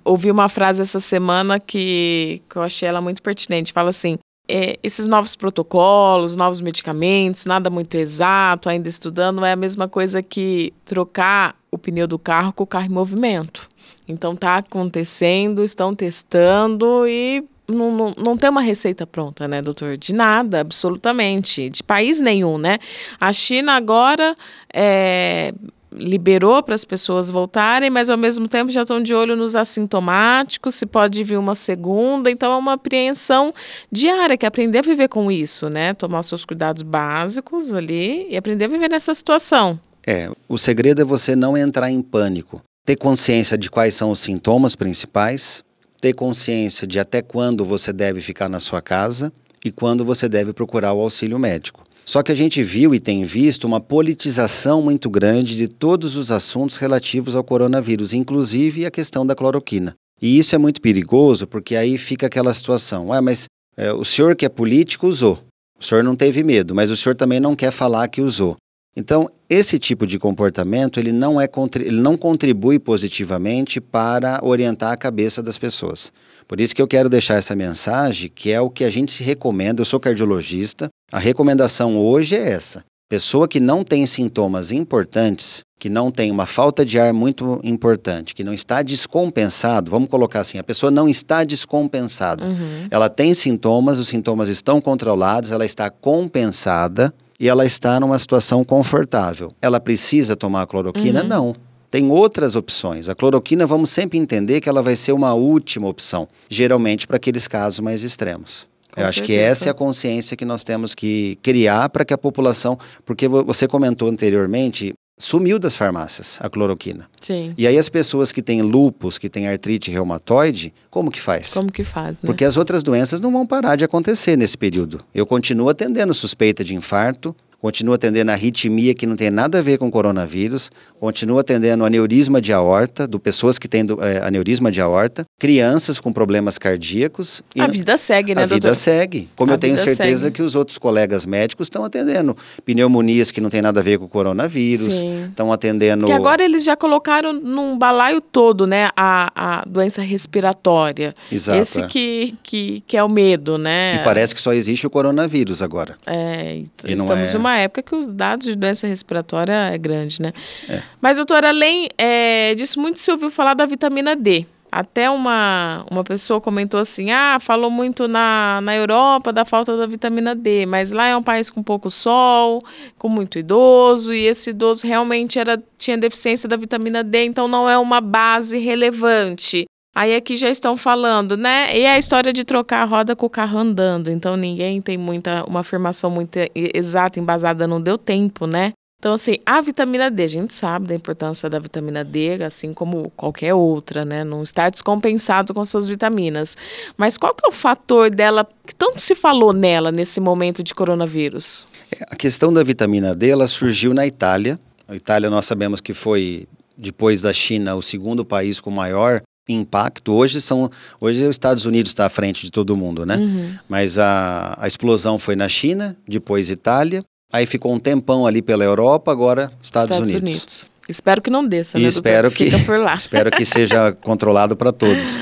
Ouvi 0.04 0.30
uma 0.30 0.48
frase 0.48 0.82
essa 0.82 1.00
semana 1.00 1.60
que, 1.60 2.42
que 2.48 2.56
eu 2.56 2.62
achei 2.62 2.88
ela 2.88 3.00
muito 3.00 3.22
pertinente. 3.22 3.72
Fala 3.72 3.90
assim: 3.90 4.18
é, 4.48 4.76
esses 4.82 5.06
novos 5.06 5.36
protocolos, 5.36 6.34
novos 6.34 6.60
medicamentos, 6.60 7.46
nada 7.46 7.70
muito 7.70 7.94
exato, 7.94 8.68
ainda 8.68 8.88
estudando, 8.88 9.44
é 9.44 9.52
a 9.52 9.56
mesma 9.56 9.88
coisa 9.88 10.22
que 10.22 10.72
trocar 10.84 11.54
o 11.70 11.78
pneu 11.78 12.08
do 12.08 12.18
carro 12.18 12.52
com 12.52 12.64
o 12.64 12.66
carro 12.66 12.86
em 12.86 12.90
movimento. 12.90 13.68
Então 14.08 14.32
está 14.32 14.56
acontecendo, 14.56 15.62
estão 15.62 15.94
testando 15.94 17.06
e 17.06 17.44
não, 17.70 17.90
não, 17.90 18.14
não 18.16 18.36
tem 18.36 18.50
uma 18.50 18.60
receita 18.60 19.06
pronta, 19.06 19.46
né, 19.48 19.62
doutor? 19.62 19.96
De 19.96 20.12
nada, 20.12 20.60
absolutamente. 20.60 21.68
De 21.68 21.82
país 21.82 22.20
nenhum, 22.20 22.58
né? 22.58 22.78
A 23.20 23.32
China 23.32 23.72
agora 23.72 24.34
é, 24.72 25.52
liberou 25.92 26.62
para 26.62 26.74
as 26.74 26.84
pessoas 26.84 27.30
voltarem, 27.30 27.90
mas 27.90 28.08
ao 28.08 28.16
mesmo 28.16 28.46
tempo 28.46 28.70
já 28.70 28.82
estão 28.82 29.02
de 29.02 29.14
olho 29.14 29.36
nos 29.36 29.54
assintomáticos, 29.54 30.74
se 30.74 30.86
pode 30.86 31.22
vir 31.24 31.38
uma 31.38 31.54
segunda. 31.54 32.30
Então 32.30 32.52
é 32.52 32.56
uma 32.56 32.74
apreensão 32.74 33.52
diária, 33.90 34.36
que 34.36 34.46
é 34.46 34.48
aprender 34.48 34.78
a 34.78 34.82
viver 34.82 35.08
com 35.08 35.30
isso, 35.30 35.68
né? 35.68 35.94
Tomar 35.94 36.22
seus 36.22 36.44
cuidados 36.44 36.82
básicos 36.82 37.74
ali 37.74 38.26
e 38.30 38.36
aprender 38.36 38.66
a 38.66 38.68
viver 38.68 38.90
nessa 38.90 39.14
situação. 39.14 39.78
É, 40.06 40.30
o 40.48 40.56
segredo 40.56 41.02
é 41.02 41.04
você 41.04 41.36
não 41.36 41.56
entrar 41.56 41.90
em 41.90 42.00
pânico. 42.00 42.62
Ter 42.84 42.96
consciência 42.96 43.58
de 43.58 43.70
quais 43.70 43.94
são 43.94 44.10
os 44.10 44.20
sintomas 44.20 44.74
principais, 44.74 45.62
ter 46.00 46.14
consciência 46.14 46.86
de 46.86 46.98
até 46.98 47.20
quando 47.22 47.64
você 47.64 47.92
deve 47.92 48.20
ficar 48.20 48.48
na 48.48 48.58
sua 48.58 48.80
casa 48.80 49.32
e 49.64 49.70
quando 49.70 50.04
você 50.04 50.28
deve 50.28 50.52
procurar 50.52 50.92
o 50.92 51.00
auxílio 51.00 51.38
médico. 51.38 51.84
Só 52.04 52.22
que 52.22 52.32
a 52.32 52.34
gente 52.34 52.62
viu 52.62 52.94
e 52.94 52.98
tem 52.98 53.22
visto 53.22 53.64
uma 53.64 53.80
politização 53.80 54.82
muito 54.82 55.08
grande 55.08 55.56
de 55.56 55.68
todos 55.68 56.16
os 56.16 56.32
assuntos 56.32 56.76
relativos 56.76 57.36
ao 57.36 57.44
coronavírus, 57.44 58.12
inclusive 58.12 58.84
a 58.84 58.90
questão 58.90 59.24
da 59.24 59.34
cloroquina. 59.34 59.94
E 60.20 60.36
isso 60.38 60.54
é 60.54 60.58
muito 60.58 60.80
perigoso 60.80 61.46
porque 61.46 61.76
aí 61.76 61.96
fica 61.96 62.26
aquela 62.26 62.52
situação: 62.52 63.12
ah, 63.12 63.22
mas 63.22 63.44
é, 63.76 63.92
o 63.92 64.04
senhor 64.04 64.34
que 64.34 64.44
é 64.44 64.48
político 64.48 65.06
usou. 65.06 65.38
O 65.78 65.84
senhor 65.84 66.02
não 66.02 66.16
teve 66.16 66.42
medo, 66.42 66.74
mas 66.74 66.90
o 66.90 66.96
senhor 66.96 67.14
também 67.14 67.40
não 67.40 67.54
quer 67.54 67.70
falar 67.70 68.08
que 68.08 68.20
usou. 68.20 68.56
Então, 68.96 69.30
esse 69.48 69.78
tipo 69.78 70.06
de 70.06 70.18
comportamento 70.18 70.98
ele 70.98 71.12
não, 71.12 71.40
é, 71.40 71.48
ele 71.76 72.00
não 72.00 72.16
contribui 72.16 72.78
positivamente 72.78 73.80
para 73.80 74.40
orientar 74.42 74.92
a 74.92 74.96
cabeça 74.96 75.42
das 75.42 75.56
pessoas. 75.56 76.12
Por 76.48 76.60
isso 76.60 76.74
que 76.74 76.82
eu 76.82 76.88
quero 76.88 77.08
deixar 77.08 77.34
essa 77.34 77.54
mensagem, 77.54 78.30
que 78.34 78.50
é 78.50 78.60
o 78.60 78.68
que 78.68 78.84
a 78.84 78.90
gente 78.90 79.12
se 79.12 79.22
recomenda. 79.22 79.80
Eu 79.80 79.84
sou 79.84 80.00
cardiologista, 80.00 80.88
a 81.12 81.18
recomendação 81.18 81.96
hoje 81.96 82.34
é 82.34 82.50
essa. 82.50 82.84
Pessoa 83.08 83.48
que 83.48 83.58
não 83.58 83.82
tem 83.82 84.06
sintomas 84.06 84.70
importantes, 84.70 85.62
que 85.80 85.88
não 85.88 86.10
tem 86.10 86.30
uma 86.30 86.46
falta 86.46 86.84
de 86.84 86.98
ar 86.98 87.12
muito 87.12 87.60
importante, 87.64 88.34
que 88.34 88.44
não 88.44 88.52
está 88.52 88.82
descompensado, 88.82 89.90
vamos 89.90 90.08
colocar 90.08 90.40
assim, 90.40 90.58
a 90.58 90.62
pessoa 90.62 90.90
não 90.90 91.08
está 91.08 91.42
descompensada. 91.42 92.44
Uhum. 92.44 92.86
Ela 92.90 93.08
tem 93.08 93.34
sintomas, 93.34 93.98
os 93.98 94.08
sintomas 94.08 94.48
estão 94.48 94.80
controlados, 94.80 95.50
ela 95.50 95.64
está 95.64 95.90
compensada 95.90 97.12
e 97.40 97.48
ela 97.48 97.64
está 97.64 97.98
numa 97.98 98.18
situação 98.18 98.62
confortável. 98.62 99.52
Ela 99.62 99.80
precisa 99.80 100.36
tomar 100.36 100.66
cloroquina? 100.66 101.22
Uhum. 101.22 101.28
Não. 101.28 101.56
Tem 101.90 102.10
outras 102.10 102.54
opções. 102.54 103.08
A 103.08 103.14
cloroquina, 103.14 103.66
vamos 103.66 103.90
sempre 103.90 104.18
entender 104.18 104.60
que 104.60 104.68
ela 104.68 104.82
vai 104.82 104.94
ser 104.94 105.12
uma 105.12 105.32
última 105.32 105.88
opção, 105.88 106.28
geralmente 106.48 107.06
para 107.06 107.16
aqueles 107.16 107.48
casos 107.48 107.80
mais 107.80 108.02
extremos. 108.02 108.68
Com 108.92 109.00
Eu 109.00 109.06
acho 109.06 109.22
que 109.22 109.34
essa 109.34 109.68
é 109.68 109.70
a 109.70 109.74
consciência 109.74 110.36
que 110.36 110.44
nós 110.44 110.62
temos 110.62 110.94
que 110.94 111.38
criar 111.42 111.88
para 111.88 112.04
que 112.04 112.12
a 112.12 112.18
população. 112.18 112.78
Porque 113.06 113.26
você 113.26 113.66
comentou 113.66 114.08
anteriormente, 114.08 114.92
sumiu 115.20 115.58
das 115.58 115.76
farmácias 115.76 116.38
a 116.40 116.48
cloroquina. 116.48 117.08
Sim. 117.20 117.54
E 117.56 117.66
aí 117.66 117.76
as 117.76 117.88
pessoas 117.88 118.32
que 118.32 118.40
têm 118.40 118.62
lupus, 118.62 119.18
que 119.18 119.28
têm 119.28 119.46
artrite 119.46 119.90
reumatoide, 119.90 120.72
como 120.88 121.10
que 121.10 121.20
faz? 121.20 121.52
Como 121.52 121.70
que 121.70 121.84
faz, 121.84 122.14
né? 122.14 122.26
Porque 122.26 122.44
as 122.44 122.56
outras 122.56 122.82
doenças 122.82 123.20
não 123.20 123.30
vão 123.30 123.46
parar 123.46 123.76
de 123.76 123.84
acontecer 123.84 124.36
nesse 124.36 124.56
período. 124.56 125.04
Eu 125.14 125.26
continuo 125.26 125.68
atendendo 125.68 126.14
suspeita 126.14 126.64
de 126.64 126.74
infarto, 126.74 127.36
continua 127.60 127.96
atendendo 127.96 128.30
a 128.30 128.34
arritmia 128.34 128.94
que 128.94 129.06
não 129.06 129.16
tem 129.16 129.30
nada 129.30 129.58
a 129.58 129.62
ver 129.62 129.78
com 129.78 129.90
coronavírus, 129.90 130.70
continua 130.98 131.42
atendendo 131.42 131.84
aneurisma 131.84 132.40
de 132.40 132.52
aorta, 132.52 133.06
do 133.06 133.20
pessoas 133.20 133.58
que 133.58 133.68
têm 133.68 133.86
é, 134.00 134.26
aneurisma 134.26 134.70
de 134.70 134.80
aorta, 134.80 135.24
crianças 135.38 136.00
com 136.00 136.12
problemas 136.12 136.58
cardíacos. 136.58 137.42
a 137.58 137.66
vida 137.66 137.96
segue, 137.96 138.34
né, 138.34 138.42
A 138.42 138.46
doutor? 138.46 138.68
vida 138.68 138.74
segue. 138.74 139.28
Como 139.36 139.52
a 139.52 139.54
eu 139.54 139.58
tenho 139.58 139.76
certeza 139.76 140.22
segue. 140.24 140.36
que 140.36 140.42
os 140.42 140.54
outros 140.54 140.78
colegas 140.78 141.26
médicos 141.26 141.66
estão 141.66 141.84
atendendo 141.84 142.36
pneumonias 142.64 143.30
que 143.30 143.40
não 143.40 143.50
tem 143.50 143.60
nada 143.60 143.80
a 143.80 143.82
ver 143.82 143.98
com 143.98 144.06
o 144.06 144.08
coronavírus, 144.08 145.02
estão 145.02 145.52
atendendo... 145.52 146.06
Que 146.06 146.12
agora 146.12 146.42
eles 146.42 146.64
já 146.64 146.76
colocaram 146.76 147.32
num 147.32 147.76
balaio 147.76 148.20
todo, 148.20 148.66
né, 148.66 148.90
a, 148.96 149.30
a 149.34 149.64
doença 149.66 150.00
respiratória. 150.00 151.12
Exato. 151.30 151.58
Esse 151.58 151.80
é. 151.80 151.86
que, 151.86 152.34
que, 152.42 152.82
que 152.86 152.96
é 152.96 153.04
o 153.04 153.08
medo, 153.08 153.58
né? 153.58 153.96
E 153.96 154.04
parece 154.04 154.34
que 154.34 154.40
só 154.40 154.52
existe 154.52 154.86
o 154.86 154.90
coronavírus 154.90 155.62
agora. 155.62 155.96
É, 156.06 156.56
e 156.86 156.92
estamos 156.92 157.34
é... 157.34 157.38
uma 157.38 157.49
uma 157.50 157.58
época 157.58 157.82
que 157.82 157.94
os 157.94 158.06
dados 158.06 158.46
de 158.46 158.54
doença 158.54 158.86
respiratória 158.86 159.52
é 159.52 159.78
grande, 159.78 160.22
né? 160.22 160.32
É. 160.68 160.82
Mas, 161.00 161.16
doutor, 161.16 161.44
além 161.44 161.88
é, 161.98 162.54
disso, 162.54 162.80
muito 162.80 162.98
se 162.98 163.10
ouviu 163.10 163.30
falar 163.30 163.54
da 163.54 163.66
vitamina 163.66 164.14
D. 164.14 164.46
Até 164.72 165.10
uma, 165.10 165.84
uma 165.90 166.04
pessoa 166.04 166.40
comentou 166.40 166.78
assim: 166.78 167.10
ah, 167.10 167.38
falou 167.40 167.70
muito 167.70 168.06
na, 168.06 168.60
na 168.62 168.76
Europa 168.76 169.32
da 169.32 169.44
falta 169.44 169.76
da 169.76 169.84
vitamina 169.84 170.32
D, 170.32 170.64
mas 170.64 170.92
lá 170.92 171.08
é 171.08 171.16
um 171.16 171.22
país 171.22 171.50
com 171.50 171.60
pouco 171.60 171.90
sol, 171.90 172.60
com 172.96 173.08
muito 173.08 173.36
idoso, 173.36 174.14
e 174.14 174.26
esse 174.26 174.50
idoso 174.50 174.86
realmente 174.86 175.40
era, 175.40 175.60
tinha 175.76 175.98
deficiência 175.98 176.48
da 176.48 176.56
vitamina 176.56 177.02
D, 177.02 177.24
então 177.24 177.48
não 177.48 177.68
é 177.68 177.76
uma 177.76 178.00
base 178.00 178.58
relevante. 178.58 179.66
Aí 179.94 180.14
aqui 180.14 180.36
já 180.36 180.48
estão 180.48 180.76
falando, 180.76 181.36
né? 181.36 181.76
E 181.76 181.84
a 181.84 181.98
história 181.98 182.32
de 182.32 182.44
trocar 182.44 182.82
a 182.82 182.84
roda 182.84 183.16
com 183.16 183.26
o 183.26 183.30
carro 183.30 183.58
andando. 183.58 184.08
Então 184.10 184.36
ninguém 184.36 184.80
tem 184.80 184.96
muita 184.96 185.44
uma 185.44 185.60
afirmação 185.60 186.10
muito 186.10 186.38
exata, 186.54 187.18
embasada, 187.18 187.66
não 187.66 187.80
deu 187.80 187.98
tempo, 187.98 188.46
né? 188.46 188.72
Então, 189.00 189.14
assim, 189.14 189.36
a 189.46 189.62
vitamina 189.62 190.10
D, 190.10 190.24
a 190.24 190.28
gente 190.28 190.52
sabe 190.52 190.86
da 190.86 190.94
importância 190.94 191.48
da 191.48 191.58
vitamina 191.58 192.04
D, 192.04 192.44
assim 192.44 192.74
como 192.74 193.10
qualquer 193.16 193.54
outra, 193.54 194.04
né? 194.04 194.22
Não 194.24 194.42
está 194.42 194.68
descompensado 194.68 195.54
com 195.54 195.64
suas 195.64 195.88
vitaminas. 195.88 196.54
Mas 196.98 197.16
qual 197.16 197.34
que 197.34 197.46
é 197.46 197.48
o 197.48 197.52
fator 197.52 198.10
dela 198.10 198.46
que 198.66 198.74
tanto 198.74 199.00
se 199.00 199.14
falou 199.14 199.54
nela 199.54 199.90
nesse 199.90 200.20
momento 200.20 200.62
de 200.62 200.74
coronavírus? 200.74 201.66
É, 201.90 202.04
a 202.10 202.14
questão 202.14 202.52
da 202.52 202.62
vitamina 202.62 203.14
D, 203.14 203.30
ela 203.30 203.46
surgiu 203.46 203.94
na 203.94 204.06
Itália. 204.06 204.60
A 204.86 204.94
Itália, 204.94 205.30
nós 205.30 205.46
sabemos 205.46 205.80
que 205.80 205.94
foi, 205.94 206.46
depois 206.76 207.22
da 207.22 207.32
China, 207.32 207.76
o 207.76 207.80
segundo 207.80 208.22
país 208.22 208.60
com 208.60 208.70
maior 208.70 209.22
impacto. 209.48 210.12
Hoje 210.12 210.40
são, 210.40 210.70
hoje 211.00 211.24
os 211.24 211.30
Estados 211.30 211.64
Unidos 211.64 211.90
está 211.90 212.06
à 212.06 212.08
frente 212.08 212.42
de 212.42 212.50
todo 212.50 212.76
mundo, 212.76 213.04
né? 213.04 213.16
Uhum. 213.16 213.54
Mas 213.68 213.98
a, 213.98 214.56
a 214.60 214.66
explosão 214.66 215.18
foi 215.18 215.36
na 215.36 215.48
China, 215.48 215.96
depois 216.06 216.50
Itália, 216.50 217.02
aí 217.32 217.46
ficou 217.46 217.72
um 217.72 217.78
tempão 217.78 218.26
ali 218.26 218.42
pela 218.42 218.64
Europa, 218.64 219.10
agora 219.10 219.52
Estados, 219.62 219.96
Estados 219.96 220.10
Unidos. 220.10 220.22
Unidos. 220.22 220.70
Espero 220.88 221.22
que 221.22 221.30
não 221.30 221.46
desça, 221.46 221.78
né, 221.78 221.86
espero 221.86 222.30
que 222.30 222.50
Fica 222.50 222.58
por 222.64 222.78
lá. 222.78 222.94
espero 222.98 223.30
que 223.30 223.44
seja 223.44 223.92
controlado 223.92 224.56
para 224.56 224.72
todos. 224.72 225.20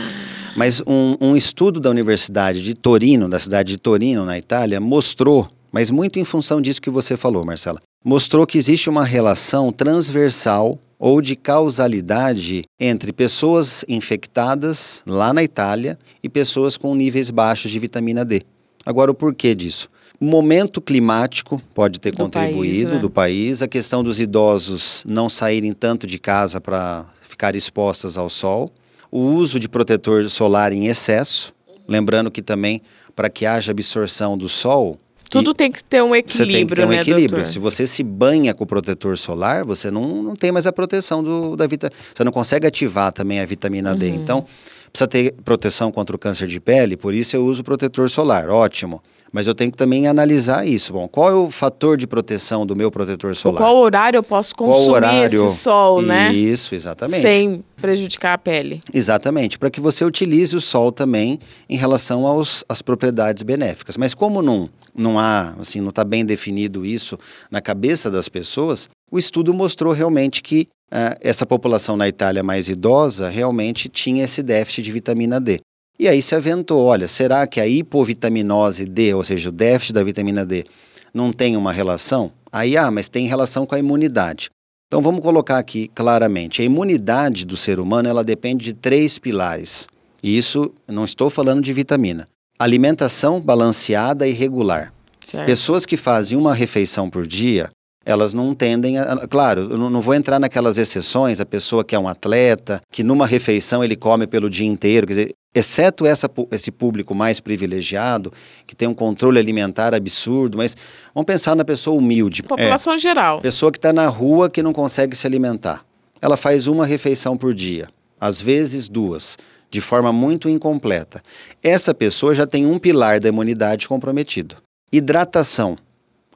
Mas 0.57 0.83
um, 0.87 1.17
um 1.21 1.37
estudo 1.37 1.79
da 1.79 1.91
Universidade 1.91 2.63
de 2.63 2.75
Torino, 2.75 3.29
da 3.29 3.39
cidade 3.39 3.73
de 3.73 3.79
Torino, 3.79 4.25
na 4.25 4.39
Itália, 4.39 4.81
mostrou, 4.81 5.47
mas 5.71 5.91
muito 5.91 6.19
em 6.19 6.25
função 6.25 6.61
disso 6.61 6.81
que 6.81 6.91
você 6.91 7.17
falou, 7.17 7.45
Marcela, 7.45 7.81
mostrou 8.09 8.47
que 8.47 8.57
existe 8.57 8.89
uma 8.89 9.05
relação 9.05 9.71
transversal 9.71 10.79
ou 10.99 11.21
de 11.21 11.37
causalidade 11.37 12.65
entre 12.81 13.13
pessoas 13.13 13.85
infectadas 13.87 15.03
lá 15.07 15.31
na 15.35 15.43
Itália 15.43 15.99
e 16.23 16.29
pessoas 16.29 16.79
com 16.79 16.95
níveis 16.95 17.31
baixos 17.31 17.71
de 17.71 17.79
vitamina 17.79 18.25
D. 18.25 18.45
Agora, 18.87 19.11
o 19.11 19.15
porquê 19.15 19.55
disso? 19.55 19.91
O 20.19 20.25
momento 20.25 20.81
climático 20.81 21.61
pode 21.75 22.01
ter 22.01 22.13
do 22.13 22.17
contribuído 22.17 22.87
país, 22.87 22.95
né? 22.95 22.99
do 22.99 23.11
país, 23.11 23.63
a 23.63 23.69
questão 23.69 24.03
dos 24.03 24.19
idosos 24.19 25.05
não 25.07 25.29
saírem 25.29 25.75
tanto 25.75 26.07
de 26.07 26.19
casa 26.19 26.63
para 26.63 27.05
ficar 27.21 27.55
expostas 27.55 28.17
ao 28.17 28.31
sol, 28.31 28.73
o 29.11 29.21
uso 29.21 29.61
de 29.61 29.69
protetor 29.69 30.31
solar 30.31 30.73
em 30.73 30.87
excesso, 30.87 31.53
lembrando 31.87 32.31
que 32.31 32.41
também 32.41 32.81
para 33.15 33.29
que 33.29 33.45
haja 33.45 33.71
absorção 33.71 34.39
do 34.39 34.49
sol, 34.49 34.99
tudo 35.29 35.55
tem 35.55 35.71
que 35.71 35.83
ter 35.83 36.03
um 36.03 36.15
equilíbrio, 36.15 36.47
Você 36.47 36.53
tem 36.53 36.67
que 36.67 36.75
ter 36.75 36.85
um 36.85 36.89
né, 36.89 37.01
equilíbrio. 37.01 37.29
Doutor? 37.29 37.47
Se 37.47 37.59
você 37.59 37.87
se 37.87 38.03
banha 38.03 38.55
com 38.55 38.67
protetor 38.67 39.17
solar, 39.17 39.65
você 39.65 39.91
não, 39.91 40.23
não 40.23 40.35
tem 40.35 40.51
mais 40.51 40.67
a 40.67 40.73
proteção 40.73 41.23
do, 41.23 41.57
da 41.57 41.67
vitamina. 41.67 41.99
Você 42.15 42.25
não 42.25 42.33
consegue 42.33 42.67
ativar 42.67 43.13
também 43.13 43.41
a 43.41 43.47
vitamina 43.47 43.93
uhum. 43.93 43.99
D. 43.99 44.09
Então, 44.09 44.45
precisa 44.93 45.07
ter 45.07 45.35
proteção 45.45 45.93
contra 45.93 46.15
o 46.15 46.19
câncer 46.19 46.47
de 46.47 46.61
pele, 46.61 46.97
por 46.97 47.15
isso 47.15 47.37
eu 47.37 47.45
uso 47.45 47.63
protetor 47.63 48.09
solar. 48.11 48.49
Ótimo. 48.49 49.03
Mas 49.31 49.47
eu 49.47 49.55
tenho 49.55 49.71
que 49.71 49.77
também 49.77 50.07
analisar 50.07 50.67
isso. 50.67 50.93
Bom, 50.93 51.07
qual 51.07 51.29
é 51.29 51.35
o 51.35 51.51
fator 51.51 51.97
de 51.97 52.07
proteção 52.07 52.65
do 52.65 52.75
meu 52.75 52.91
protetor 52.91 53.37
solar? 53.37 53.59
Qual 53.59 53.77
horário 53.77 54.19
eu 54.19 54.23
posso 54.23 54.55
consumir 54.55 54.91
horário... 54.91 55.27
esse 55.27 55.57
sol, 55.57 56.01
né? 56.01 56.33
Isso, 56.33 56.75
exatamente. 56.75 57.21
Sem 57.21 57.63
prejudicar 57.77 58.35
a 58.35 58.39
pele. 58.39 58.81
Exatamente, 58.93 59.59
para 59.59 59.71
que 59.71 59.81
você 59.81 60.05
utilize 60.05 60.57
o 60.57 60.61
sol 60.61 60.91
também 60.91 61.39
em 61.69 61.77
relação 61.77 62.27
aos, 62.27 62.65
às 62.69 62.81
propriedades 62.81 63.43
benéficas. 63.43 63.97
Mas 63.97 64.15
como 64.15 64.41
não, 64.41 64.69
não 64.95 65.19
há, 65.19 65.55
assim, 65.59 65.81
não 65.81 65.91
está 65.91 66.05
bem 66.05 66.25
definido 66.25 66.85
isso 66.85 67.19
na 67.51 67.61
cabeça 67.61 68.11
das 68.11 68.29
pessoas, 68.29 68.89
o 69.11 69.19
estudo 69.19 69.55
mostrou 69.55 69.93
realmente 69.93 70.43
que 70.43 70.69
uh, 70.93 71.17
essa 71.21 71.47
população 71.47 71.97
na 71.97 72.09
Itália 72.09 72.43
mais 72.43 72.69
idosa 72.69 73.29
realmente 73.29 73.89
tinha 73.89 74.25
esse 74.25 74.43
déficit 74.43 74.83
de 74.83 74.93
vitamina 74.93 75.41
D. 75.41 75.61
E 75.99 76.07
aí 76.07 76.23
se 76.23 76.35
aventou, 76.35 76.85
olha, 76.85 77.09
será 77.09 77.47
que 77.47 77.61
a 77.61 77.67
hipovitaminose 77.67 78.85
D, 78.85 79.15
ou 79.15 79.25
seja, 79.25 79.49
o 79.49 79.53
déficit 79.53 79.93
da 79.93 80.05
vitamina 80.05 80.47
D, 80.47 80.65
não 81.13 81.33
tem 81.33 81.57
uma 81.57 81.73
relação? 81.73 82.31
Aí, 82.53 82.77
ah, 82.77 82.91
mas 82.91 83.09
tem 83.09 83.27
relação 83.27 83.67
com 83.67 83.75
a 83.75 83.79
imunidade. 83.79 84.49
Então 84.87 85.03
vamos 85.03 85.21
colocar 85.21 85.59
aqui 85.59 85.89
claramente, 85.95 86.63
a 86.63 86.65
imunidade 86.65 87.45
do 87.45 87.57
ser 87.57 87.79
humano, 87.79 88.09
ela 88.09 88.25
depende 88.25 88.65
de 88.65 88.73
três 88.73 89.19
pilares. 89.19 89.87
E 90.23 90.37
isso, 90.37 90.73
não 90.87 91.05
estou 91.05 91.29
falando 91.29 91.63
de 91.63 91.73
vitamina. 91.73 92.27
Alimentação 92.59 93.41
balanceada 93.41 94.27
e 94.27 94.33
regular. 94.33 94.93
Certo. 95.25 95.47
Pessoas 95.47 95.87
que 95.87 95.97
fazem 95.97 96.37
uma 96.37 96.55
refeição 96.55 97.09
por 97.09 97.27
dia, 97.27 97.71
elas 98.05 98.33
não 98.33 98.55
tendem 98.55 98.99
a. 98.99 99.29
Claro, 99.29 99.69
eu 99.71 99.77
não 99.77 100.01
vou 100.01 100.15
entrar 100.15 100.39
naquelas 100.39 100.79
exceções, 100.79 101.41
a 101.41 101.47
pessoa 101.47 101.85
que 101.85 101.95
é 101.95 101.99
um 101.99 102.09
atleta, 102.09 102.81
que 102.91 103.05
numa 103.05 103.27
refeição 103.27 103.85
ele 103.85 103.95
come 103.95 104.27
pelo 104.27 104.49
dia 104.49 104.67
inteiro, 104.67 105.07
quer 105.07 105.13
dizer, 105.13 105.35
exceto 105.55 106.07
essa, 106.07 106.31
esse 106.51 106.71
público 106.71 107.15
mais 107.15 107.39
privilegiado, 107.39 108.33
que 108.67 108.75
tem 108.75 108.89
um 108.89 108.95
controle 108.95 109.39
alimentar 109.39 109.95
absurdo, 109.95 110.57
mas 110.57 110.75
vamos 111.15 111.27
pensar 111.27 111.55
na 111.55 111.65
pessoa 111.65 111.99
humilde. 111.99 112.43
População 112.43 112.95
é, 112.95 112.99
geral. 112.99 113.41
Pessoa 113.41 113.71
que 113.71 113.79
está 113.79 113.93
na 113.93 114.07
rua 114.09 114.49
que 114.49 114.63
não 114.63 114.73
consegue 114.73 115.15
se 115.15 115.27
alimentar. 115.27 115.85
Ela 116.21 116.37
faz 116.37 116.67
uma 116.67 116.87
refeição 116.87 117.37
por 117.37 117.53
dia, 117.55 117.89
às 118.19 118.41
vezes 118.41 118.89
duas, 118.89 119.37
de 119.71 119.81
forma 119.81 120.13
muito 120.13 120.49
incompleta. 120.49 121.23
Essa 121.63 121.93
pessoa 121.95 122.35
já 122.35 122.47
tem 122.47 122.67
um 122.67 122.79
pilar 122.79 123.21
da 123.21 123.29
imunidade 123.29 123.89
comprometido. 123.89 124.57
Hidratação. 124.91 125.77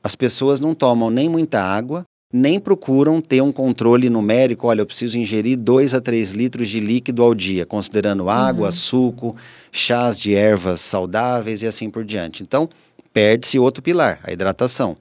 As 0.03 0.15
pessoas 0.17 0.61
não 0.61 0.75
tomam 0.75 1.11
nem 1.11 1.29
muita 1.29 1.63
água, 1.63 2.05
nem 2.33 2.59
procuram 2.59 3.21
ter 3.21 3.43
um 3.43 3.53
controle 3.53 4.09
numérico. 4.09 4.67
Olha, 4.67 4.81
eu 4.81 4.87
preciso 4.87 5.19
ingerir 5.19 5.59
2 5.59 5.95
a 5.95 6.01
3 6.01 6.33
litros 6.33 6.69
de 6.69 6.81
líquido 6.81 7.23
ao 7.23 7.35
dia, 7.35 7.67
considerando 7.67 8.29
água, 8.31 8.67
uhum. 8.67 8.73
suco, 8.73 9.37
chás 9.71 10.19
de 10.19 10.35
ervas 10.35 10.81
saudáveis 10.81 11.63
e 11.63 11.67
assim 11.67 11.91
por 11.91 12.05
diante. 12.05 12.43
Então, 12.43 12.69
perde-se 13.13 13.59
outro 13.59 13.83
pilar, 13.83 14.19
a 14.25 14.33
hidratação. 14.33 14.97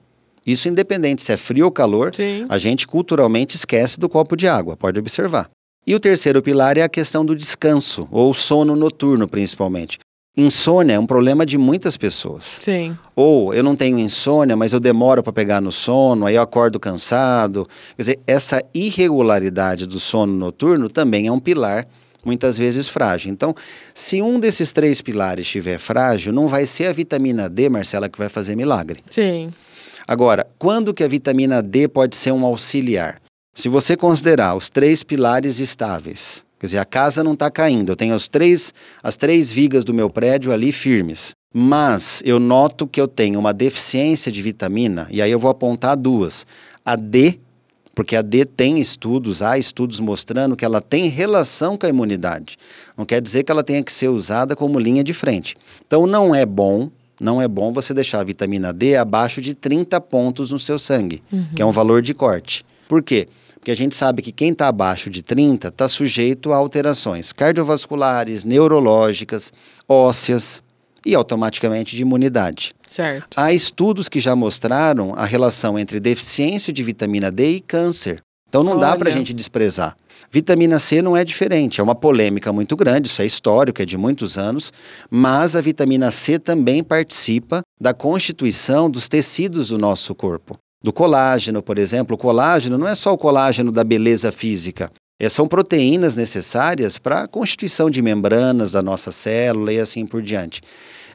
Isso 0.46 0.68
independente 0.68 1.22
se 1.22 1.32
é 1.32 1.36
frio 1.36 1.66
ou 1.66 1.70
calor, 1.70 2.14
Sim. 2.14 2.46
a 2.48 2.58
gente 2.58 2.86
culturalmente 2.86 3.56
esquece 3.56 3.98
do 3.98 4.08
copo 4.08 4.36
de 4.36 4.48
água, 4.48 4.76
pode 4.76 4.98
observar. 4.98 5.48
E 5.86 5.94
o 5.94 6.00
terceiro 6.00 6.40
pilar 6.40 6.78
é 6.78 6.82
a 6.82 6.88
questão 6.88 7.24
do 7.24 7.34
descanso, 7.34 8.06
ou 8.10 8.32
sono 8.32 8.76
noturno 8.76 9.26
principalmente. 9.26 9.98
Insônia 10.34 10.94
é 10.94 10.98
um 10.98 11.06
problema 11.06 11.44
de 11.44 11.58
muitas 11.58 11.96
pessoas. 11.96 12.60
Sim. 12.62 12.96
Ou 13.14 13.52
eu 13.52 13.62
não 13.62 13.76
tenho 13.76 13.98
insônia, 13.98 14.56
mas 14.56 14.72
eu 14.72 14.80
demoro 14.80 15.22
para 15.22 15.32
pegar 15.32 15.60
no 15.60 15.70
sono, 15.70 16.24
aí 16.24 16.36
eu 16.36 16.42
acordo 16.42 16.80
cansado. 16.80 17.68
Quer 17.96 18.02
dizer, 18.02 18.20
essa 18.26 18.62
irregularidade 18.72 19.86
do 19.86 20.00
sono 20.00 20.32
noturno 20.32 20.88
também 20.88 21.26
é 21.26 21.32
um 21.32 21.40
pilar 21.40 21.86
muitas 22.24 22.56
vezes 22.56 22.88
frágil. 22.88 23.30
Então, 23.30 23.54
se 23.92 24.22
um 24.22 24.40
desses 24.40 24.72
três 24.72 25.02
pilares 25.02 25.44
estiver 25.44 25.78
frágil, 25.78 26.32
não 26.32 26.48
vai 26.48 26.64
ser 26.64 26.86
a 26.86 26.92
vitamina 26.92 27.48
D, 27.48 27.68
Marcela, 27.68 28.08
que 28.08 28.18
vai 28.18 28.28
fazer 28.28 28.56
milagre. 28.56 29.00
Sim. 29.10 29.52
Agora, 30.06 30.46
quando 30.58 30.94
que 30.94 31.04
a 31.04 31.08
vitamina 31.08 31.62
D 31.62 31.88
pode 31.88 32.16
ser 32.16 32.32
um 32.32 32.44
auxiliar? 32.46 33.21
Se 33.54 33.68
você 33.68 33.96
considerar 33.96 34.56
os 34.56 34.70
três 34.70 35.02
pilares 35.02 35.60
estáveis, 35.60 36.42
quer 36.58 36.66
dizer, 36.66 36.78
a 36.78 36.86
casa 36.86 37.22
não 37.22 37.34
está 37.34 37.50
caindo, 37.50 37.92
eu 37.92 37.96
tenho 37.96 38.14
os 38.14 38.26
três, 38.26 38.72
as 39.02 39.14
três 39.14 39.52
vigas 39.52 39.84
do 39.84 39.92
meu 39.92 40.08
prédio 40.08 40.52
ali 40.52 40.72
firmes, 40.72 41.34
mas 41.52 42.22
eu 42.24 42.40
noto 42.40 42.86
que 42.86 43.00
eu 43.00 43.06
tenho 43.06 43.38
uma 43.38 43.52
deficiência 43.52 44.32
de 44.32 44.40
vitamina, 44.40 45.06
e 45.10 45.20
aí 45.20 45.30
eu 45.30 45.38
vou 45.38 45.50
apontar 45.50 45.96
duas. 45.96 46.46
A 46.82 46.96
D, 46.96 47.38
porque 47.94 48.16
a 48.16 48.22
D 48.22 48.46
tem 48.46 48.78
estudos, 48.80 49.42
há 49.42 49.58
estudos 49.58 50.00
mostrando 50.00 50.56
que 50.56 50.64
ela 50.64 50.80
tem 50.80 51.08
relação 51.08 51.76
com 51.76 51.84
a 51.84 51.90
imunidade. 51.90 52.56
Não 52.96 53.04
quer 53.04 53.20
dizer 53.20 53.44
que 53.44 53.52
ela 53.52 53.62
tenha 53.62 53.82
que 53.82 53.92
ser 53.92 54.08
usada 54.08 54.56
como 54.56 54.78
linha 54.78 55.04
de 55.04 55.12
frente. 55.12 55.56
Então 55.86 56.06
não 56.06 56.34
é 56.34 56.46
bom 56.46 56.90
não 57.20 57.40
é 57.40 57.46
bom 57.46 57.72
você 57.72 57.94
deixar 57.94 58.18
a 58.18 58.24
vitamina 58.24 58.72
D 58.72 58.96
abaixo 58.96 59.40
de 59.40 59.54
30 59.54 60.00
pontos 60.00 60.50
no 60.50 60.58
seu 60.58 60.76
sangue, 60.76 61.22
uhum. 61.32 61.46
que 61.54 61.62
é 61.62 61.64
um 61.64 61.70
valor 61.70 62.02
de 62.02 62.12
corte. 62.12 62.64
Por 62.88 63.00
quê? 63.00 63.28
Porque 63.62 63.70
a 63.70 63.76
gente 63.76 63.94
sabe 63.94 64.22
que 64.22 64.32
quem 64.32 64.50
está 64.50 64.66
abaixo 64.66 65.08
de 65.08 65.22
30 65.22 65.68
está 65.68 65.86
sujeito 65.86 66.52
a 66.52 66.56
alterações 66.56 67.32
cardiovasculares, 67.32 68.42
neurológicas, 68.42 69.52
ósseas 69.88 70.60
e 71.06 71.14
automaticamente 71.14 71.94
de 71.94 72.02
imunidade. 72.02 72.74
Certo. 72.88 73.28
Há 73.36 73.52
estudos 73.52 74.08
que 74.08 74.18
já 74.18 74.34
mostraram 74.34 75.14
a 75.14 75.24
relação 75.24 75.78
entre 75.78 76.00
deficiência 76.00 76.72
de 76.72 76.82
vitamina 76.82 77.30
D 77.30 77.50
e 77.50 77.60
câncer. 77.60 78.20
Então 78.48 78.64
não 78.64 78.72
Olha. 78.72 78.80
dá 78.80 78.96
para 78.96 79.10
a 79.10 79.12
gente 79.12 79.32
desprezar. 79.32 79.96
Vitamina 80.28 80.80
C 80.80 81.00
não 81.00 81.16
é 81.16 81.24
diferente, 81.24 81.80
é 81.80 81.84
uma 81.84 81.94
polêmica 81.94 82.52
muito 82.52 82.74
grande, 82.74 83.06
isso 83.06 83.22
é 83.22 83.26
histórico, 83.26 83.80
é 83.80 83.84
de 83.84 83.96
muitos 83.96 84.38
anos, 84.38 84.72
mas 85.08 85.54
a 85.54 85.60
vitamina 85.60 86.10
C 86.10 86.36
também 86.36 86.82
participa 86.82 87.62
da 87.80 87.94
constituição 87.94 88.90
dos 88.90 89.08
tecidos 89.08 89.68
do 89.68 89.78
nosso 89.78 90.16
corpo. 90.16 90.58
Do 90.82 90.92
colágeno, 90.92 91.62
por 91.62 91.78
exemplo, 91.78 92.14
o 92.14 92.18
colágeno 92.18 92.76
não 92.76 92.88
é 92.88 92.94
só 92.94 93.12
o 93.12 93.18
colágeno 93.18 93.70
da 93.70 93.84
beleza 93.84 94.32
física, 94.32 94.90
é, 95.20 95.28
são 95.28 95.46
proteínas 95.46 96.16
necessárias 96.16 96.98
para 96.98 97.22
a 97.22 97.28
constituição 97.28 97.88
de 97.88 98.02
membranas 98.02 98.72
da 98.72 98.82
nossa 98.82 99.12
célula 99.12 99.72
e 99.72 99.78
assim 99.78 100.04
por 100.04 100.20
diante. 100.20 100.60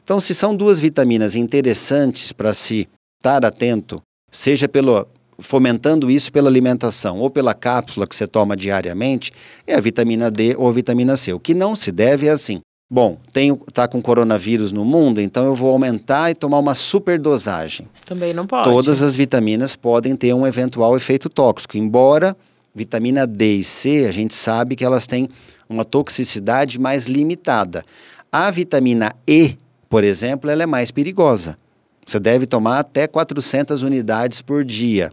Então, 0.02 0.18
se 0.18 0.34
são 0.34 0.56
duas 0.56 0.80
vitaminas 0.80 1.34
interessantes 1.36 2.32
para 2.32 2.54
se 2.54 2.88
estar 3.18 3.44
atento, 3.44 4.00
seja 4.30 4.66
pelo 4.66 5.06
fomentando 5.40 6.10
isso 6.10 6.32
pela 6.32 6.48
alimentação 6.48 7.18
ou 7.18 7.30
pela 7.30 7.54
cápsula 7.54 8.06
que 8.06 8.16
você 8.16 8.26
toma 8.26 8.56
diariamente, 8.56 9.30
é 9.66 9.74
a 9.74 9.80
vitamina 9.80 10.30
D 10.30 10.56
ou 10.56 10.68
a 10.68 10.72
vitamina 10.72 11.16
C. 11.16 11.32
O 11.32 11.38
que 11.38 11.54
não 11.54 11.76
se 11.76 11.92
deve 11.92 12.26
é 12.26 12.30
assim. 12.30 12.60
Bom, 12.90 13.18
tenho 13.34 13.54
tá 13.70 13.86
com 13.86 14.00
coronavírus 14.00 14.72
no 14.72 14.82
mundo, 14.82 15.20
então 15.20 15.44
eu 15.44 15.54
vou 15.54 15.70
aumentar 15.70 16.30
e 16.30 16.34
tomar 16.34 16.58
uma 16.58 16.74
superdosagem. 16.74 17.86
Também 18.06 18.32
não 18.32 18.46
pode. 18.46 18.64
Todas 18.64 19.02
as 19.02 19.14
vitaminas 19.14 19.76
podem 19.76 20.16
ter 20.16 20.32
um 20.32 20.46
eventual 20.46 20.96
efeito 20.96 21.28
tóxico, 21.28 21.76
embora 21.76 22.34
vitamina 22.74 23.26
D 23.26 23.56
e 23.56 23.64
C, 23.64 24.06
a 24.08 24.12
gente 24.12 24.34
sabe 24.34 24.74
que 24.74 24.84
elas 24.84 25.06
têm 25.06 25.28
uma 25.68 25.84
toxicidade 25.84 26.80
mais 26.80 27.06
limitada. 27.06 27.84
A 28.32 28.50
vitamina 28.50 29.12
E, 29.26 29.58
por 29.86 30.02
exemplo, 30.02 30.48
ela 30.48 30.62
é 30.62 30.66
mais 30.66 30.90
perigosa. 30.90 31.58
Você 32.06 32.18
deve 32.18 32.46
tomar 32.46 32.78
até 32.78 33.06
400 33.06 33.82
unidades 33.82 34.40
por 34.40 34.64
dia. 34.64 35.12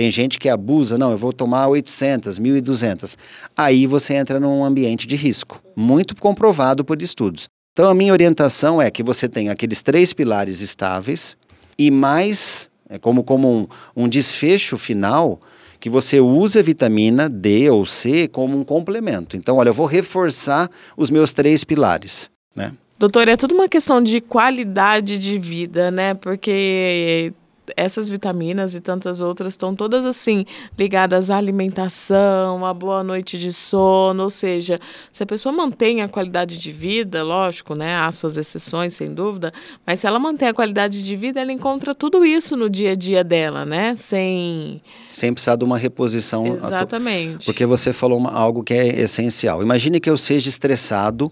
Tem 0.00 0.10
gente 0.10 0.38
que 0.38 0.48
abusa, 0.48 0.96
não, 0.96 1.10
eu 1.10 1.18
vou 1.18 1.30
tomar 1.30 1.68
800, 1.68 2.40
1.200. 2.40 3.18
Aí 3.54 3.84
você 3.84 4.14
entra 4.14 4.40
num 4.40 4.64
ambiente 4.64 5.06
de 5.06 5.14
risco, 5.14 5.62
muito 5.76 6.16
comprovado 6.16 6.82
por 6.82 7.02
estudos. 7.02 7.50
Então 7.74 7.90
a 7.90 7.94
minha 7.94 8.10
orientação 8.10 8.80
é 8.80 8.90
que 8.90 9.02
você 9.02 9.28
tenha 9.28 9.52
aqueles 9.52 9.82
três 9.82 10.14
pilares 10.14 10.62
estáveis 10.62 11.36
e 11.78 11.90
mais, 11.90 12.70
é 12.88 12.98
como, 12.98 13.22
como 13.22 13.46
um, 13.46 13.66
um 13.94 14.08
desfecho 14.08 14.78
final, 14.78 15.38
que 15.78 15.90
você 15.90 16.18
use 16.18 16.58
a 16.58 16.62
vitamina 16.62 17.28
D 17.28 17.68
ou 17.68 17.84
C 17.84 18.26
como 18.26 18.58
um 18.58 18.64
complemento. 18.64 19.36
Então, 19.36 19.58
olha, 19.58 19.68
eu 19.68 19.74
vou 19.74 19.84
reforçar 19.84 20.70
os 20.96 21.10
meus 21.10 21.34
três 21.34 21.62
pilares, 21.62 22.30
né? 22.56 22.72
Doutor, 22.98 23.28
é 23.28 23.36
tudo 23.36 23.54
uma 23.54 23.68
questão 23.68 24.02
de 24.02 24.22
qualidade 24.22 25.18
de 25.18 25.38
vida, 25.38 25.90
né? 25.90 26.14
Porque 26.14 27.34
essas 27.76 28.08
vitaminas 28.08 28.74
e 28.74 28.80
tantas 28.80 29.20
outras 29.20 29.54
estão 29.54 29.74
todas 29.74 30.04
assim 30.04 30.44
ligadas 30.78 31.30
à 31.30 31.36
alimentação, 31.36 32.64
à 32.64 32.72
boa 32.72 33.02
noite 33.02 33.38
de 33.38 33.52
sono, 33.52 34.24
ou 34.24 34.30
seja, 34.30 34.78
se 35.12 35.22
a 35.22 35.26
pessoa 35.26 35.52
mantém 35.52 36.02
a 36.02 36.08
qualidade 36.08 36.58
de 36.58 36.72
vida, 36.72 37.22
lógico, 37.22 37.74
né, 37.74 37.96
há 37.96 38.10
suas 38.12 38.36
exceções 38.36 38.94
sem 38.94 39.12
dúvida, 39.12 39.52
mas 39.86 40.00
se 40.00 40.06
ela 40.06 40.18
mantém 40.18 40.48
a 40.48 40.54
qualidade 40.54 41.04
de 41.04 41.16
vida, 41.16 41.40
ela 41.40 41.52
encontra 41.52 41.94
tudo 41.94 42.24
isso 42.24 42.56
no 42.56 42.68
dia 42.68 42.92
a 42.92 42.94
dia 42.94 43.24
dela, 43.24 43.64
né, 43.64 43.94
sem 43.94 44.82
sem 45.12 45.32
precisar 45.32 45.56
de 45.56 45.64
uma 45.64 45.76
reposição. 45.76 46.46
Exatamente. 46.46 47.46
Porque 47.46 47.66
você 47.66 47.92
falou 47.92 48.18
uma, 48.18 48.30
algo 48.30 48.62
que 48.62 48.74
é 48.74 49.00
essencial. 49.00 49.62
Imagine 49.62 50.00
que 50.00 50.08
eu 50.08 50.16
seja 50.16 50.48
estressado, 50.48 51.30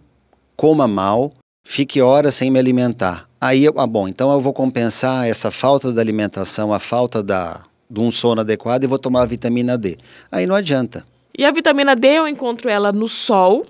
coma 0.57 0.88
mal, 0.88 1.33
fique 1.68 2.00
horas 2.00 2.35
sem 2.35 2.50
me 2.50 2.59
alimentar. 2.59 3.28
Aí, 3.38 3.66
ah, 3.76 3.87
bom, 3.87 4.09
então 4.09 4.33
eu 4.33 4.40
vou 4.40 4.54
compensar 4.54 5.28
essa 5.28 5.50
falta 5.50 5.92
da 5.92 6.00
alimentação, 6.00 6.72
a 6.72 6.78
falta 6.78 7.22
da, 7.22 7.62
de 7.90 8.00
um 8.00 8.11
sono 8.11 8.40
adequado 8.40 8.85
e 8.85 8.87
vou 8.87 8.98
tomar 8.98 9.22
a 9.22 9.26
vitamina 9.26 9.76
D. 9.76 9.98
Aí 10.33 10.46
não 10.46 10.54
adianta. 10.54 11.07
E 11.37 11.44
a 11.44 11.52
vitamina 11.52 11.94
D 11.94 12.09
eu 12.09 12.26
encontro 12.26 12.70
ela 12.70 12.90
no 12.90 13.07
sol. 13.07 13.66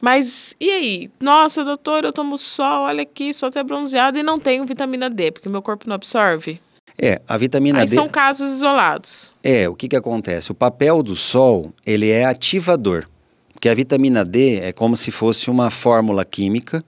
Mas 0.00 0.54
e 0.60 0.70
aí? 0.70 1.10
Nossa, 1.20 1.64
doutor, 1.64 2.04
eu 2.04 2.12
tomo 2.12 2.38
sol, 2.38 2.84
olha 2.84 3.02
aqui, 3.02 3.34
sou 3.34 3.48
até 3.48 3.62
bronzeada 3.62 4.18
e 4.18 4.22
não 4.22 4.38
tenho 4.38 4.64
vitamina 4.64 5.10
D, 5.10 5.32
porque 5.32 5.48
meu 5.48 5.60
corpo 5.60 5.88
não 5.88 5.96
absorve. 5.96 6.60
É, 6.96 7.20
a 7.26 7.36
vitamina 7.36 7.80
aí 7.80 7.86
D. 7.86 7.94
são 7.94 8.08
casos 8.08 8.52
isolados. 8.52 9.32
É, 9.42 9.68
o 9.68 9.74
que, 9.74 9.88
que 9.88 9.96
acontece? 9.96 10.52
O 10.52 10.54
papel 10.54 11.02
do 11.02 11.16
sol, 11.16 11.72
ele 11.84 12.08
é 12.08 12.24
ativador. 12.24 13.08
Porque 13.52 13.68
a 13.68 13.74
vitamina 13.74 14.24
D 14.24 14.60
é 14.60 14.72
como 14.72 14.94
se 14.94 15.10
fosse 15.10 15.50
uma 15.50 15.70
fórmula 15.70 16.24
química 16.24 16.84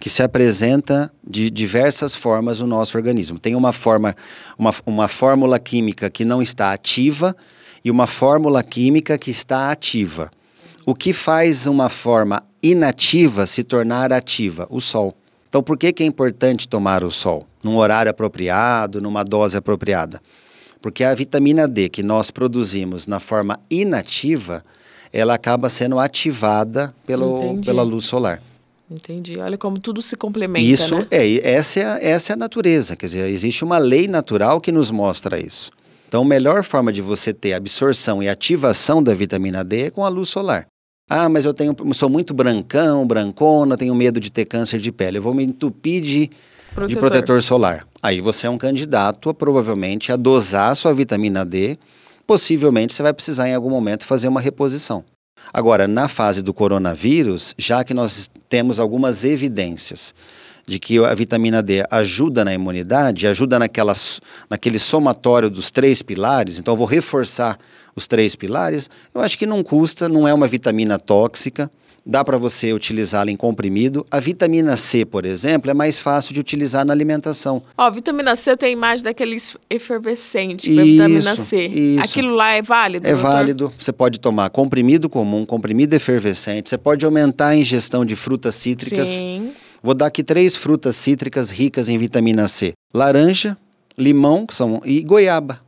que 0.00 0.08
se 0.08 0.22
apresenta 0.22 1.12
de 1.22 1.50
diversas 1.50 2.16
formas 2.16 2.58
no 2.60 2.66
nosso 2.66 2.96
organismo. 2.96 3.38
Tem 3.38 3.54
uma 3.54 3.70
forma, 3.70 4.16
uma, 4.58 4.74
uma 4.86 5.06
fórmula 5.06 5.58
química 5.58 6.08
que 6.08 6.24
não 6.24 6.40
está 6.40 6.72
ativa 6.72 7.36
e 7.84 7.90
uma 7.90 8.06
fórmula 8.06 8.62
química 8.62 9.18
que 9.18 9.30
está 9.30 9.70
ativa. 9.70 10.30
O 10.86 10.94
que 10.94 11.12
faz 11.12 11.66
uma 11.66 11.90
forma 11.90 12.42
inativa 12.62 13.44
se 13.44 13.62
tornar 13.62 14.10
ativa? 14.10 14.66
O 14.70 14.80
sol. 14.80 15.14
Então, 15.50 15.62
por 15.62 15.76
que, 15.76 15.92
que 15.92 16.02
é 16.02 16.06
importante 16.06 16.66
tomar 16.66 17.04
o 17.04 17.10
sol? 17.10 17.46
Num 17.62 17.76
horário 17.76 18.08
apropriado, 18.10 19.02
numa 19.02 19.22
dose 19.22 19.58
apropriada? 19.58 20.22
Porque 20.80 21.04
a 21.04 21.14
vitamina 21.14 21.68
D 21.68 21.90
que 21.90 22.02
nós 22.02 22.30
produzimos 22.30 23.06
na 23.06 23.20
forma 23.20 23.60
inativa, 23.70 24.64
ela 25.12 25.34
acaba 25.34 25.68
sendo 25.68 25.98
ativada 25.98 26.94
pelo, 27.04 27.60
pela 27.60 27.82
luz 27.82 28.06
solar. 28.06 28.40
Entendi. 28.90 29.38
Olha 29.38 29.56
como 29.56 29.78
tudo 29.78 30.02
se 30.02 30.16
complementa. 30.16 30.66
Isso 30.66 30.96
né? 30.96 31.06
é, 31.10 31.48
essa 31.48 31.80
é, 31.80 31.84
a, 31.84 31.98
essa 32.02 32.32
é 32.32 32.34
a 32.34 32.36
natureza. 32.36 32.96
Quer 32.96 33.06
dizer, 33.06 33.30
existe 33.30 33.62
uma 33.62 33.78
lei 33.78 34.08
natural 34.08 34.60
que 34.60 34.72
nos 34.72 34.90
mostra 34.90 35.38
isso. 35.38 35.70
Então, 36.08 36.22
a 36.22 36.24
melhor 36.24 36.64
forma 36.64 36.92
de 36.92 37.00
você 37.00 37.32
ter 37.32 37.52
absorção 37.52 38.20
e 38.20 38.28
ativação 38.28 39.00
da 39.00 39.14
vitamina 39.14 39.62
D 39.62 39.82
é 39.82 39.90
com 39.90 40.04
a 40.04 40.08
luz 40.08 40.28
solar. 40.28 40.66
Ah, 41.08 41.28
mas 41.28 41.44
eu 41.44 41.54
tenho, 41.54 41.74
sou 41.92 42.10
muito 42.10 42.34
brancão, 42.34 43.06
brancona, 43.06 43.76
tenho 43.76 43.94
medo 43.94 44.18
de 44.18 44.30
ter 44.30 44.44
câncer 44.44 44.80
de 44.80 44.90
pele. 44.90 45.18
Eu 45.18 45.22
vou 45.22 45.34
me 45.34 45.44
entupir 45.44 46.02
de 46.02 46.30
protetor, 46.74 46.88
de 46.88 46.96
protetor 46.96 47.42
solar. 47.42 47.86
Aí 48.02 48.20
você 48.20 48.48
é 48.48 48.50
um 48.50 48.58
candidato, 48.58 49.30
a, 49.30 49.34
provavelmente, 49.34 50.10
a 50.10 50.16
dosar 50.16 50.72
a 50.72 50.74
sua 50.74 50.92
vitamina 50.92 51.44
D. 51.44 51.78
Possivelmente 52.26 52.92
você 52.92 53.02
vai 53.02 53.12
precisar 53.12 53.48
em 53.48 53.54
algum 53.54 53.70
momento 53.70 54.04
fazer 54.04 54.26
uma 54.26 54.40
reposição. 54.40 55.04
Agora, 55.52 55.88
na 55.88 56.08
fase 56.08 56.42
do 56.42 56.54
coronavírus, 56.54 57.54
já 57.58 57.82
que 57.82 57.92
nós 57.92 58.30
temos 58.48 58.78
algumas 58.78 59.24
evidências 59.24 60.14
de 60.66 60.78
que 60.78 60.98
a 60.98 61.12
vitamina 61.14 61.62
D 61.62 61.84
ajuda 61.90 62.44
na 62.44 62.54
imunidade, 62.54 63.26
ajuda 63.26 63.58
naquela, 63.58 63.92
naquele 64.48 64.78
somatório 64.78 65.50
dos 65.50 65.70
três 65.70 66.00
pilares, 66.00 66.58
então 66.58 66.74
eu 66.74 66.78
vou 66.78 66.86
reforçar 66.86 67.58
os 67.96 68.06
três 68.06 68.36
pilares, 68.36 68.88
eu 69.12 69.20
acho 69.20 69.36
que 69.36 69.46
não 69.46 69.64
custa, 69.64 70.08
não 70.08 70.28
é 70.28 70.32
uma 70.32 70.46
vitamina 70.46 70.98
tóxica, 70.98 71.68
dá 72.04 72.24
para 72.24 72.38
você 72.38 72.72
utilizá-la 72.72 73.30
em 73.30 73.36
comprimido. 73.36 74.04
A 74.10 74.20
vitamina 74.20 74.76
C, 74.76 75.04
por 75.04 75.24
exemplo, 75.24 75.70
é 75.70 75.74
mais 75.74 75.98
fácil 75.98 76.34
de 76.34 76.40
utilizar 76.40 76.84
na 76.84 76.92
alimentação. 76.92 77.62
Ó, 77.76 77.90
vitamina 77.90 78.36
C 78.36 78.50
eu 78.50 78.56
tenho 78.56 78.72
imagem 78.72 79.04
daqueles 79.04 79.56
efervescente 79.68 80.72
para 80.74 80.84
vitamina 80.84 81.36
C. 81.36 81.66
Isso. 81.66 82.04
Aquilo 82.04 82.34
lá 82.34 82.52
é 82.52 82.62
válido? 82.62 83.06
É 83.06 83.12
doutor? 83.12 83.30
válido. 83.30 83.72
Você 83.78 83.92
pode 83.92 84.20
tomar 84.20 84.50
comprimido 84.50 85.08
comum, 85.08 85.44
comprimido 85.44 85.94
efervescente. 85.94 86.68
Você 86.68 86.78
pode 86.78 87.04
aumentar 87.04 87.48
a 87.48 87.56
ingestão 87.56 88.04
de 88.04 88.16
frutas 88.16 88.54
cítricas. 88.54 89.08
Sim. 89.08 89.52
Vou 89.82 89.94
dar 89.94 90.06
aqui 90.06 90.22
três 90.22 90.56
frutas 90.56 90.96
cítricas 90.96 91.50
ricas 91.50 91.88
em 91.88 91.96
vitamina 91.96 92.46
C: 92.48 92.72
laranja, 92.92 93.56
limão, 93.98 94.46
que 94.46 94.54
são 94.54 94.80
e 94.84 95.02
goiaba. 95.02 95.60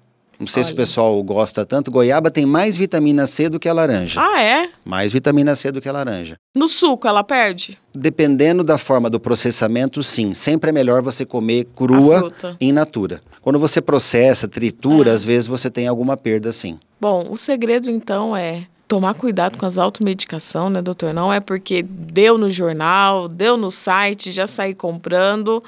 Não 0.43 0.47
sei 0.49 0.65
se 0.65 0.71
o 0.71 0.73
Olha. 0.73 0.77
pessoal 0.83 1.23
gosta 1.23 1.65
tanto. 1.65 1.89
Goiaba 1.89 2.29
tem 2.29 2.45
mais 2.45 2.77
vitamina 2.77 3.29
C 3.29 3.49
do 3.49 3.61
que 3.61 3.69
a 3.69 3.73
laranja. 3.73 4.21
Ah, 4.21 4.43
é? 4.43 4.69
Mais 4.85 5.13
vitamina 5.13 5.55
C 5.55 5.71
do 5.71 5.81
que 5.81 5.89
a 5.89 5.93
laranja. 5.93 6.35
No 6.53 6.67
suco 6.67 7.07
ela 7.07 7.23
perde? 7.23 7.79
Dependendo 7.97 8.65
da 8.65 8.77
forma 8.77 9.09
do 9.09 9.21
processamento, 9.21 10.03
sim. 10.03 10.33
Sempre 10.33 10.71
é 10.71 10.73
melhor 10.73 11.01
você 11.01 11.25
comer 11.25 11.67
crua 11.77 12.33
in 12.61 12.73
natura. 12.73 13.23
Quando 13.41 13.59
você 13.61 13.81
processa, 13.81 14.49
tritura, 14.49 15.11
É. 15.11 15.15
às 15.15 15.23
vezes 15.23 15.47
você 15.47 15.71
tem 15.71 15.87
alguma 15.87 16.17
perda, 16.17 16.51
sim. 16.51 16.77
Bom, 17.01 17.27
o 17.31 17.37
segredo 17.37 17.89
então 17.89 18.37
é 18.37 18.65
tomar 18.93 19.15
cuidado 19.15 19.57
com 19.57 19.65
as 19.65 19.79
automedicação, 19.79 20.69
né, 20.69 20.83
doutor? 20.83 21.15
Não 21.15 21.33
é 21.33 21.41
porque 21.41 21.83
deu 21.83 22.37
no 22.37 22.51
jornal, 22.51 23.27
deu 23.27 23.57
no 23.57 23.71
site, 23.71 24.31
já 24.31 24.47
saí 24.47 24.75
comprando. 24.75 25.65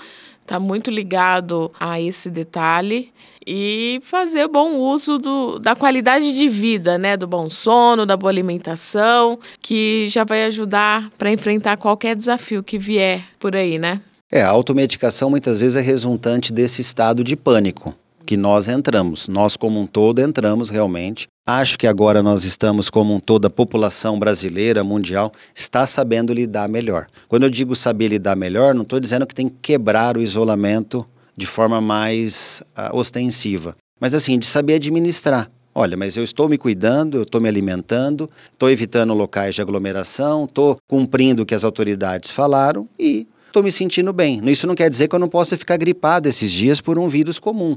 Tá 0.47 0.61
muito 0.61 0.91
ligado 0.91 1.73
a 1.81 1.99
esse 1.99 2.29
detalhe 2.29 3.11
e 3.47 3.99
fazer 4.03 4.47
bom 4.47 4.77
uso 4.77 5.19
do, 5.19 5.59
da 5.59 5.75
qualidade 5.75 6.37
de 6.37 6.51
vida, 6.51 6.99
né, 6.99 7.17
do 7.17 7.27
bom 7.27 7.49
sono, 7.49 8.05
da 8.05 8.15
boa 8.15 8.31
alimentação, 8.31 9.39
que 9.63 10.07
já 10.11 10.23
vai 10.23 10.45
ajudar 10.45 11.11
para 11.17 11.33
enfrentar 11.33 11.79
qualquer 11.79 12.15
desafio 12.15 12.63
que 12.63 12.79
vier 12.79 13.23
por 13.39 13.57
aí, 13.57 13.79
né? 13.79 14.03
É, 14.31 14.43
a 14.43 14.51
automedicação 14.51 15.31
muitas 15.31 15.63
vezes 15.63 15.77
é 15.77 15.81
resultante 15.81 16.53
desse 16.53 16.83
estado 16.83 17.25
de 17.25 17.37
pânico 17.37 17.95
que 18.27 18.37
nós 18.37 18.69
entramos. 18.69 19.29
Nós, 19.29 19.57
como 19.57 19.81
um 19.81 19.87
todo, 19.87 20.19
entramos 20.21 20.69
realmente. 20.69 21.27
Acho 21.47 21.79
que 21.79 21.87
agora 21.87 22.23
nós 22.23 22.45
estamos, 22.45 22.89
como 22.89 23.15
um 23.15 23.21
todo, 23.21 23.45
a 23.45 23.51
população 23.51 24.19
brasileira, 24.19 24.83
mundial, 24.83 25.31
está 25.55 25.85
sabendo 25.85 26.33
lidar 26.33 26.71
melhor. 26.71 27.07
Quando 27.29 27.43
eu 27.43 27.51
digo 27.51 27.77
saber 27.77 28.09
lidar 28.09 28.35
melhor, 28.35 28.75
não 28.75 28.81
estou 28.81 28.99
dizendo 28.99 29.27
que 29.27 29.35
tem 29.35 29.51
que 29.51 29.57
quebrar 29.61 30.17
o 30.17 30.23
isolamento 30.23 31.07
de 31.37 31.45
forma 31.45 31.83
mais 31.83 32.63
ah, 32.75 32.97
ostensiva, 32.97 33.77
mas 34.01 34.15
assim, 34.15 34.39
de 34.39 34.47
saber 34.47 34.77
administrar. 34.77 35.51
Olha, 35.75 35.99
mas 35.99 36.17
eu 36.17 36.25
estou 36.25 36.49
me 36.49 36.57
cuidando, 36.57 37.19
eu 37.19 37.25
estou 37.25 37.43
me 37.43 37.49
alimentando, 37.49 38.31
estou 38.51 38.71
evitando 38.71 39.13
locais 39.13 39.55
de 39.55 39.61
aglomeração, 39.61 40.45
estou 40.45 40.79
cumprindo 40.89 41.43
o 41.43 41.47
que 41.47 41.55
as 41.55 41.65
autoridades 41.65 42.31
falaram 42.31 42.89
e 42.99 43.27
estou 43.55 43.63
me 43.63 43.71
sentindo 43.71 44.13
bem. 44.13 44.41
Isso 44.51 44.67
não 44.67 44.75
quer 44.75 44.91
dizer 44.91 45.07
que 45.07 45.15
eu 45.15 45.19
não 45.19 45.29
possa 45.29 45.57
ficar 45.57 45.77
gripado 45.77 46.29
esses 46.29 46.51
dias 46.51 46.81
por 46.81 46.99
um 46.99 47.07
vírus 47.07 47.39
comum. 47.39 47.77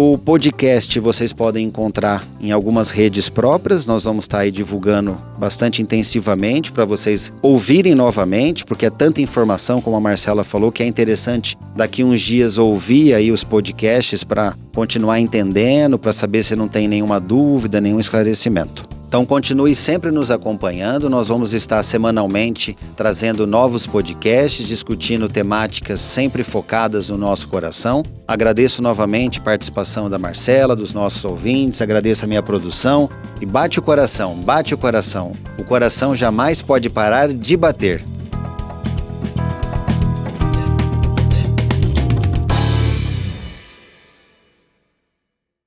O 0.01 0.17
podcast 0.17 0.97
vocês 0.97 1.33
podem 1.33 1.65
encontrar 1.65 2.25
em 2.39 2.53
algumas 2.53 2.89
redes 2.89 3.27
próprias. 3.27 3.85
Nós 3.85 4.05
vamos 4.05 4.23
estar 4.23 4.39
aí 4.39 4.49
divulgando 4.49 5.21
bastante 5.37 5.81
intensivamente 5.81 6.71
para 6.71 6.85
vocês 6.85 7.33
ouvirem 7.41 7.93
novamente, 7.93 8.63
porque 8.63 8.85
é 8.85 8.89
tanta 8.89 9.21
informação, 9.21 9.81
como 9.81 9.97
a 9.97 9.99
Marcela 9.99 10.45
falou, 10.45 10.71
que 10.71 10.81
é 10.81 10.85
interessante 10.85 11.57
daqui 11.75 12.01
uns 12.01 12.21
dias 12.21 12.57
ouvir 12.57 13.13
aí 13.13 13.29
os 13.29 13.43
podcasts 13.43 14.23
para 14.23 14.55
continuar 14.73 15.19
entendendo, 15.19 15.99
para 15.99 16.13
saber 16.13 16.43
se 16.43 16.55
não 16.55 16.69
tem 16.69 16.87
nenhuma 16.87 17.19
dúvida, 17.19 17.81
nenhum 17.81 17.99
esclarecimento. 17.99 18.98
Então 19.09 19.25
continue 19.25 19.73
sempre 19.73 20.11
nos 20.11 20.29
acompanhando. 20.29 21.09
Nós 21.09 21.29
vamos 21.29 21.51
estar 21.51 21.81
semanalmente 21.81 22.77
trazendo 22.95 23.47
novos 23.47 23.87
podcasts, 23.87 24.67
discutindo 24.67 25.27
temáticas 25.27 25.99
sempre 25.99 26.43
focadas 26.43 27.09
no 27.09 27.17
nosso 27.17 27.49
coração. 27.49 28.03
Agradeço 28.27 28.83
novamente 28.83 29.39
a 29.39 29.41
participação 29.41 30.11
da 30.11 30.19
Marcela, 30.19 30.75
dos 30.75 30.93
nossos 30.93 31.25
ouvintes, 31.25 31.81
agradeço 31.81 32.23
a 32.23 32.27
minha 32.27 32.43
produção 32.43 33.09
e 33.41 33.47
bate 33.47 33.79
o 33.79 33.81
coração, 33.81 34.35
bate 34.35 34.75
o 34.75 34.77
coração. 34.77 35.31
O 35.57 35.63
coração 35.63 36.15
jamais 36.15 36.61
pode 36.61 36.87
parar 36.87 37.33
de 37.33 37.57
bater. 37.57 38.05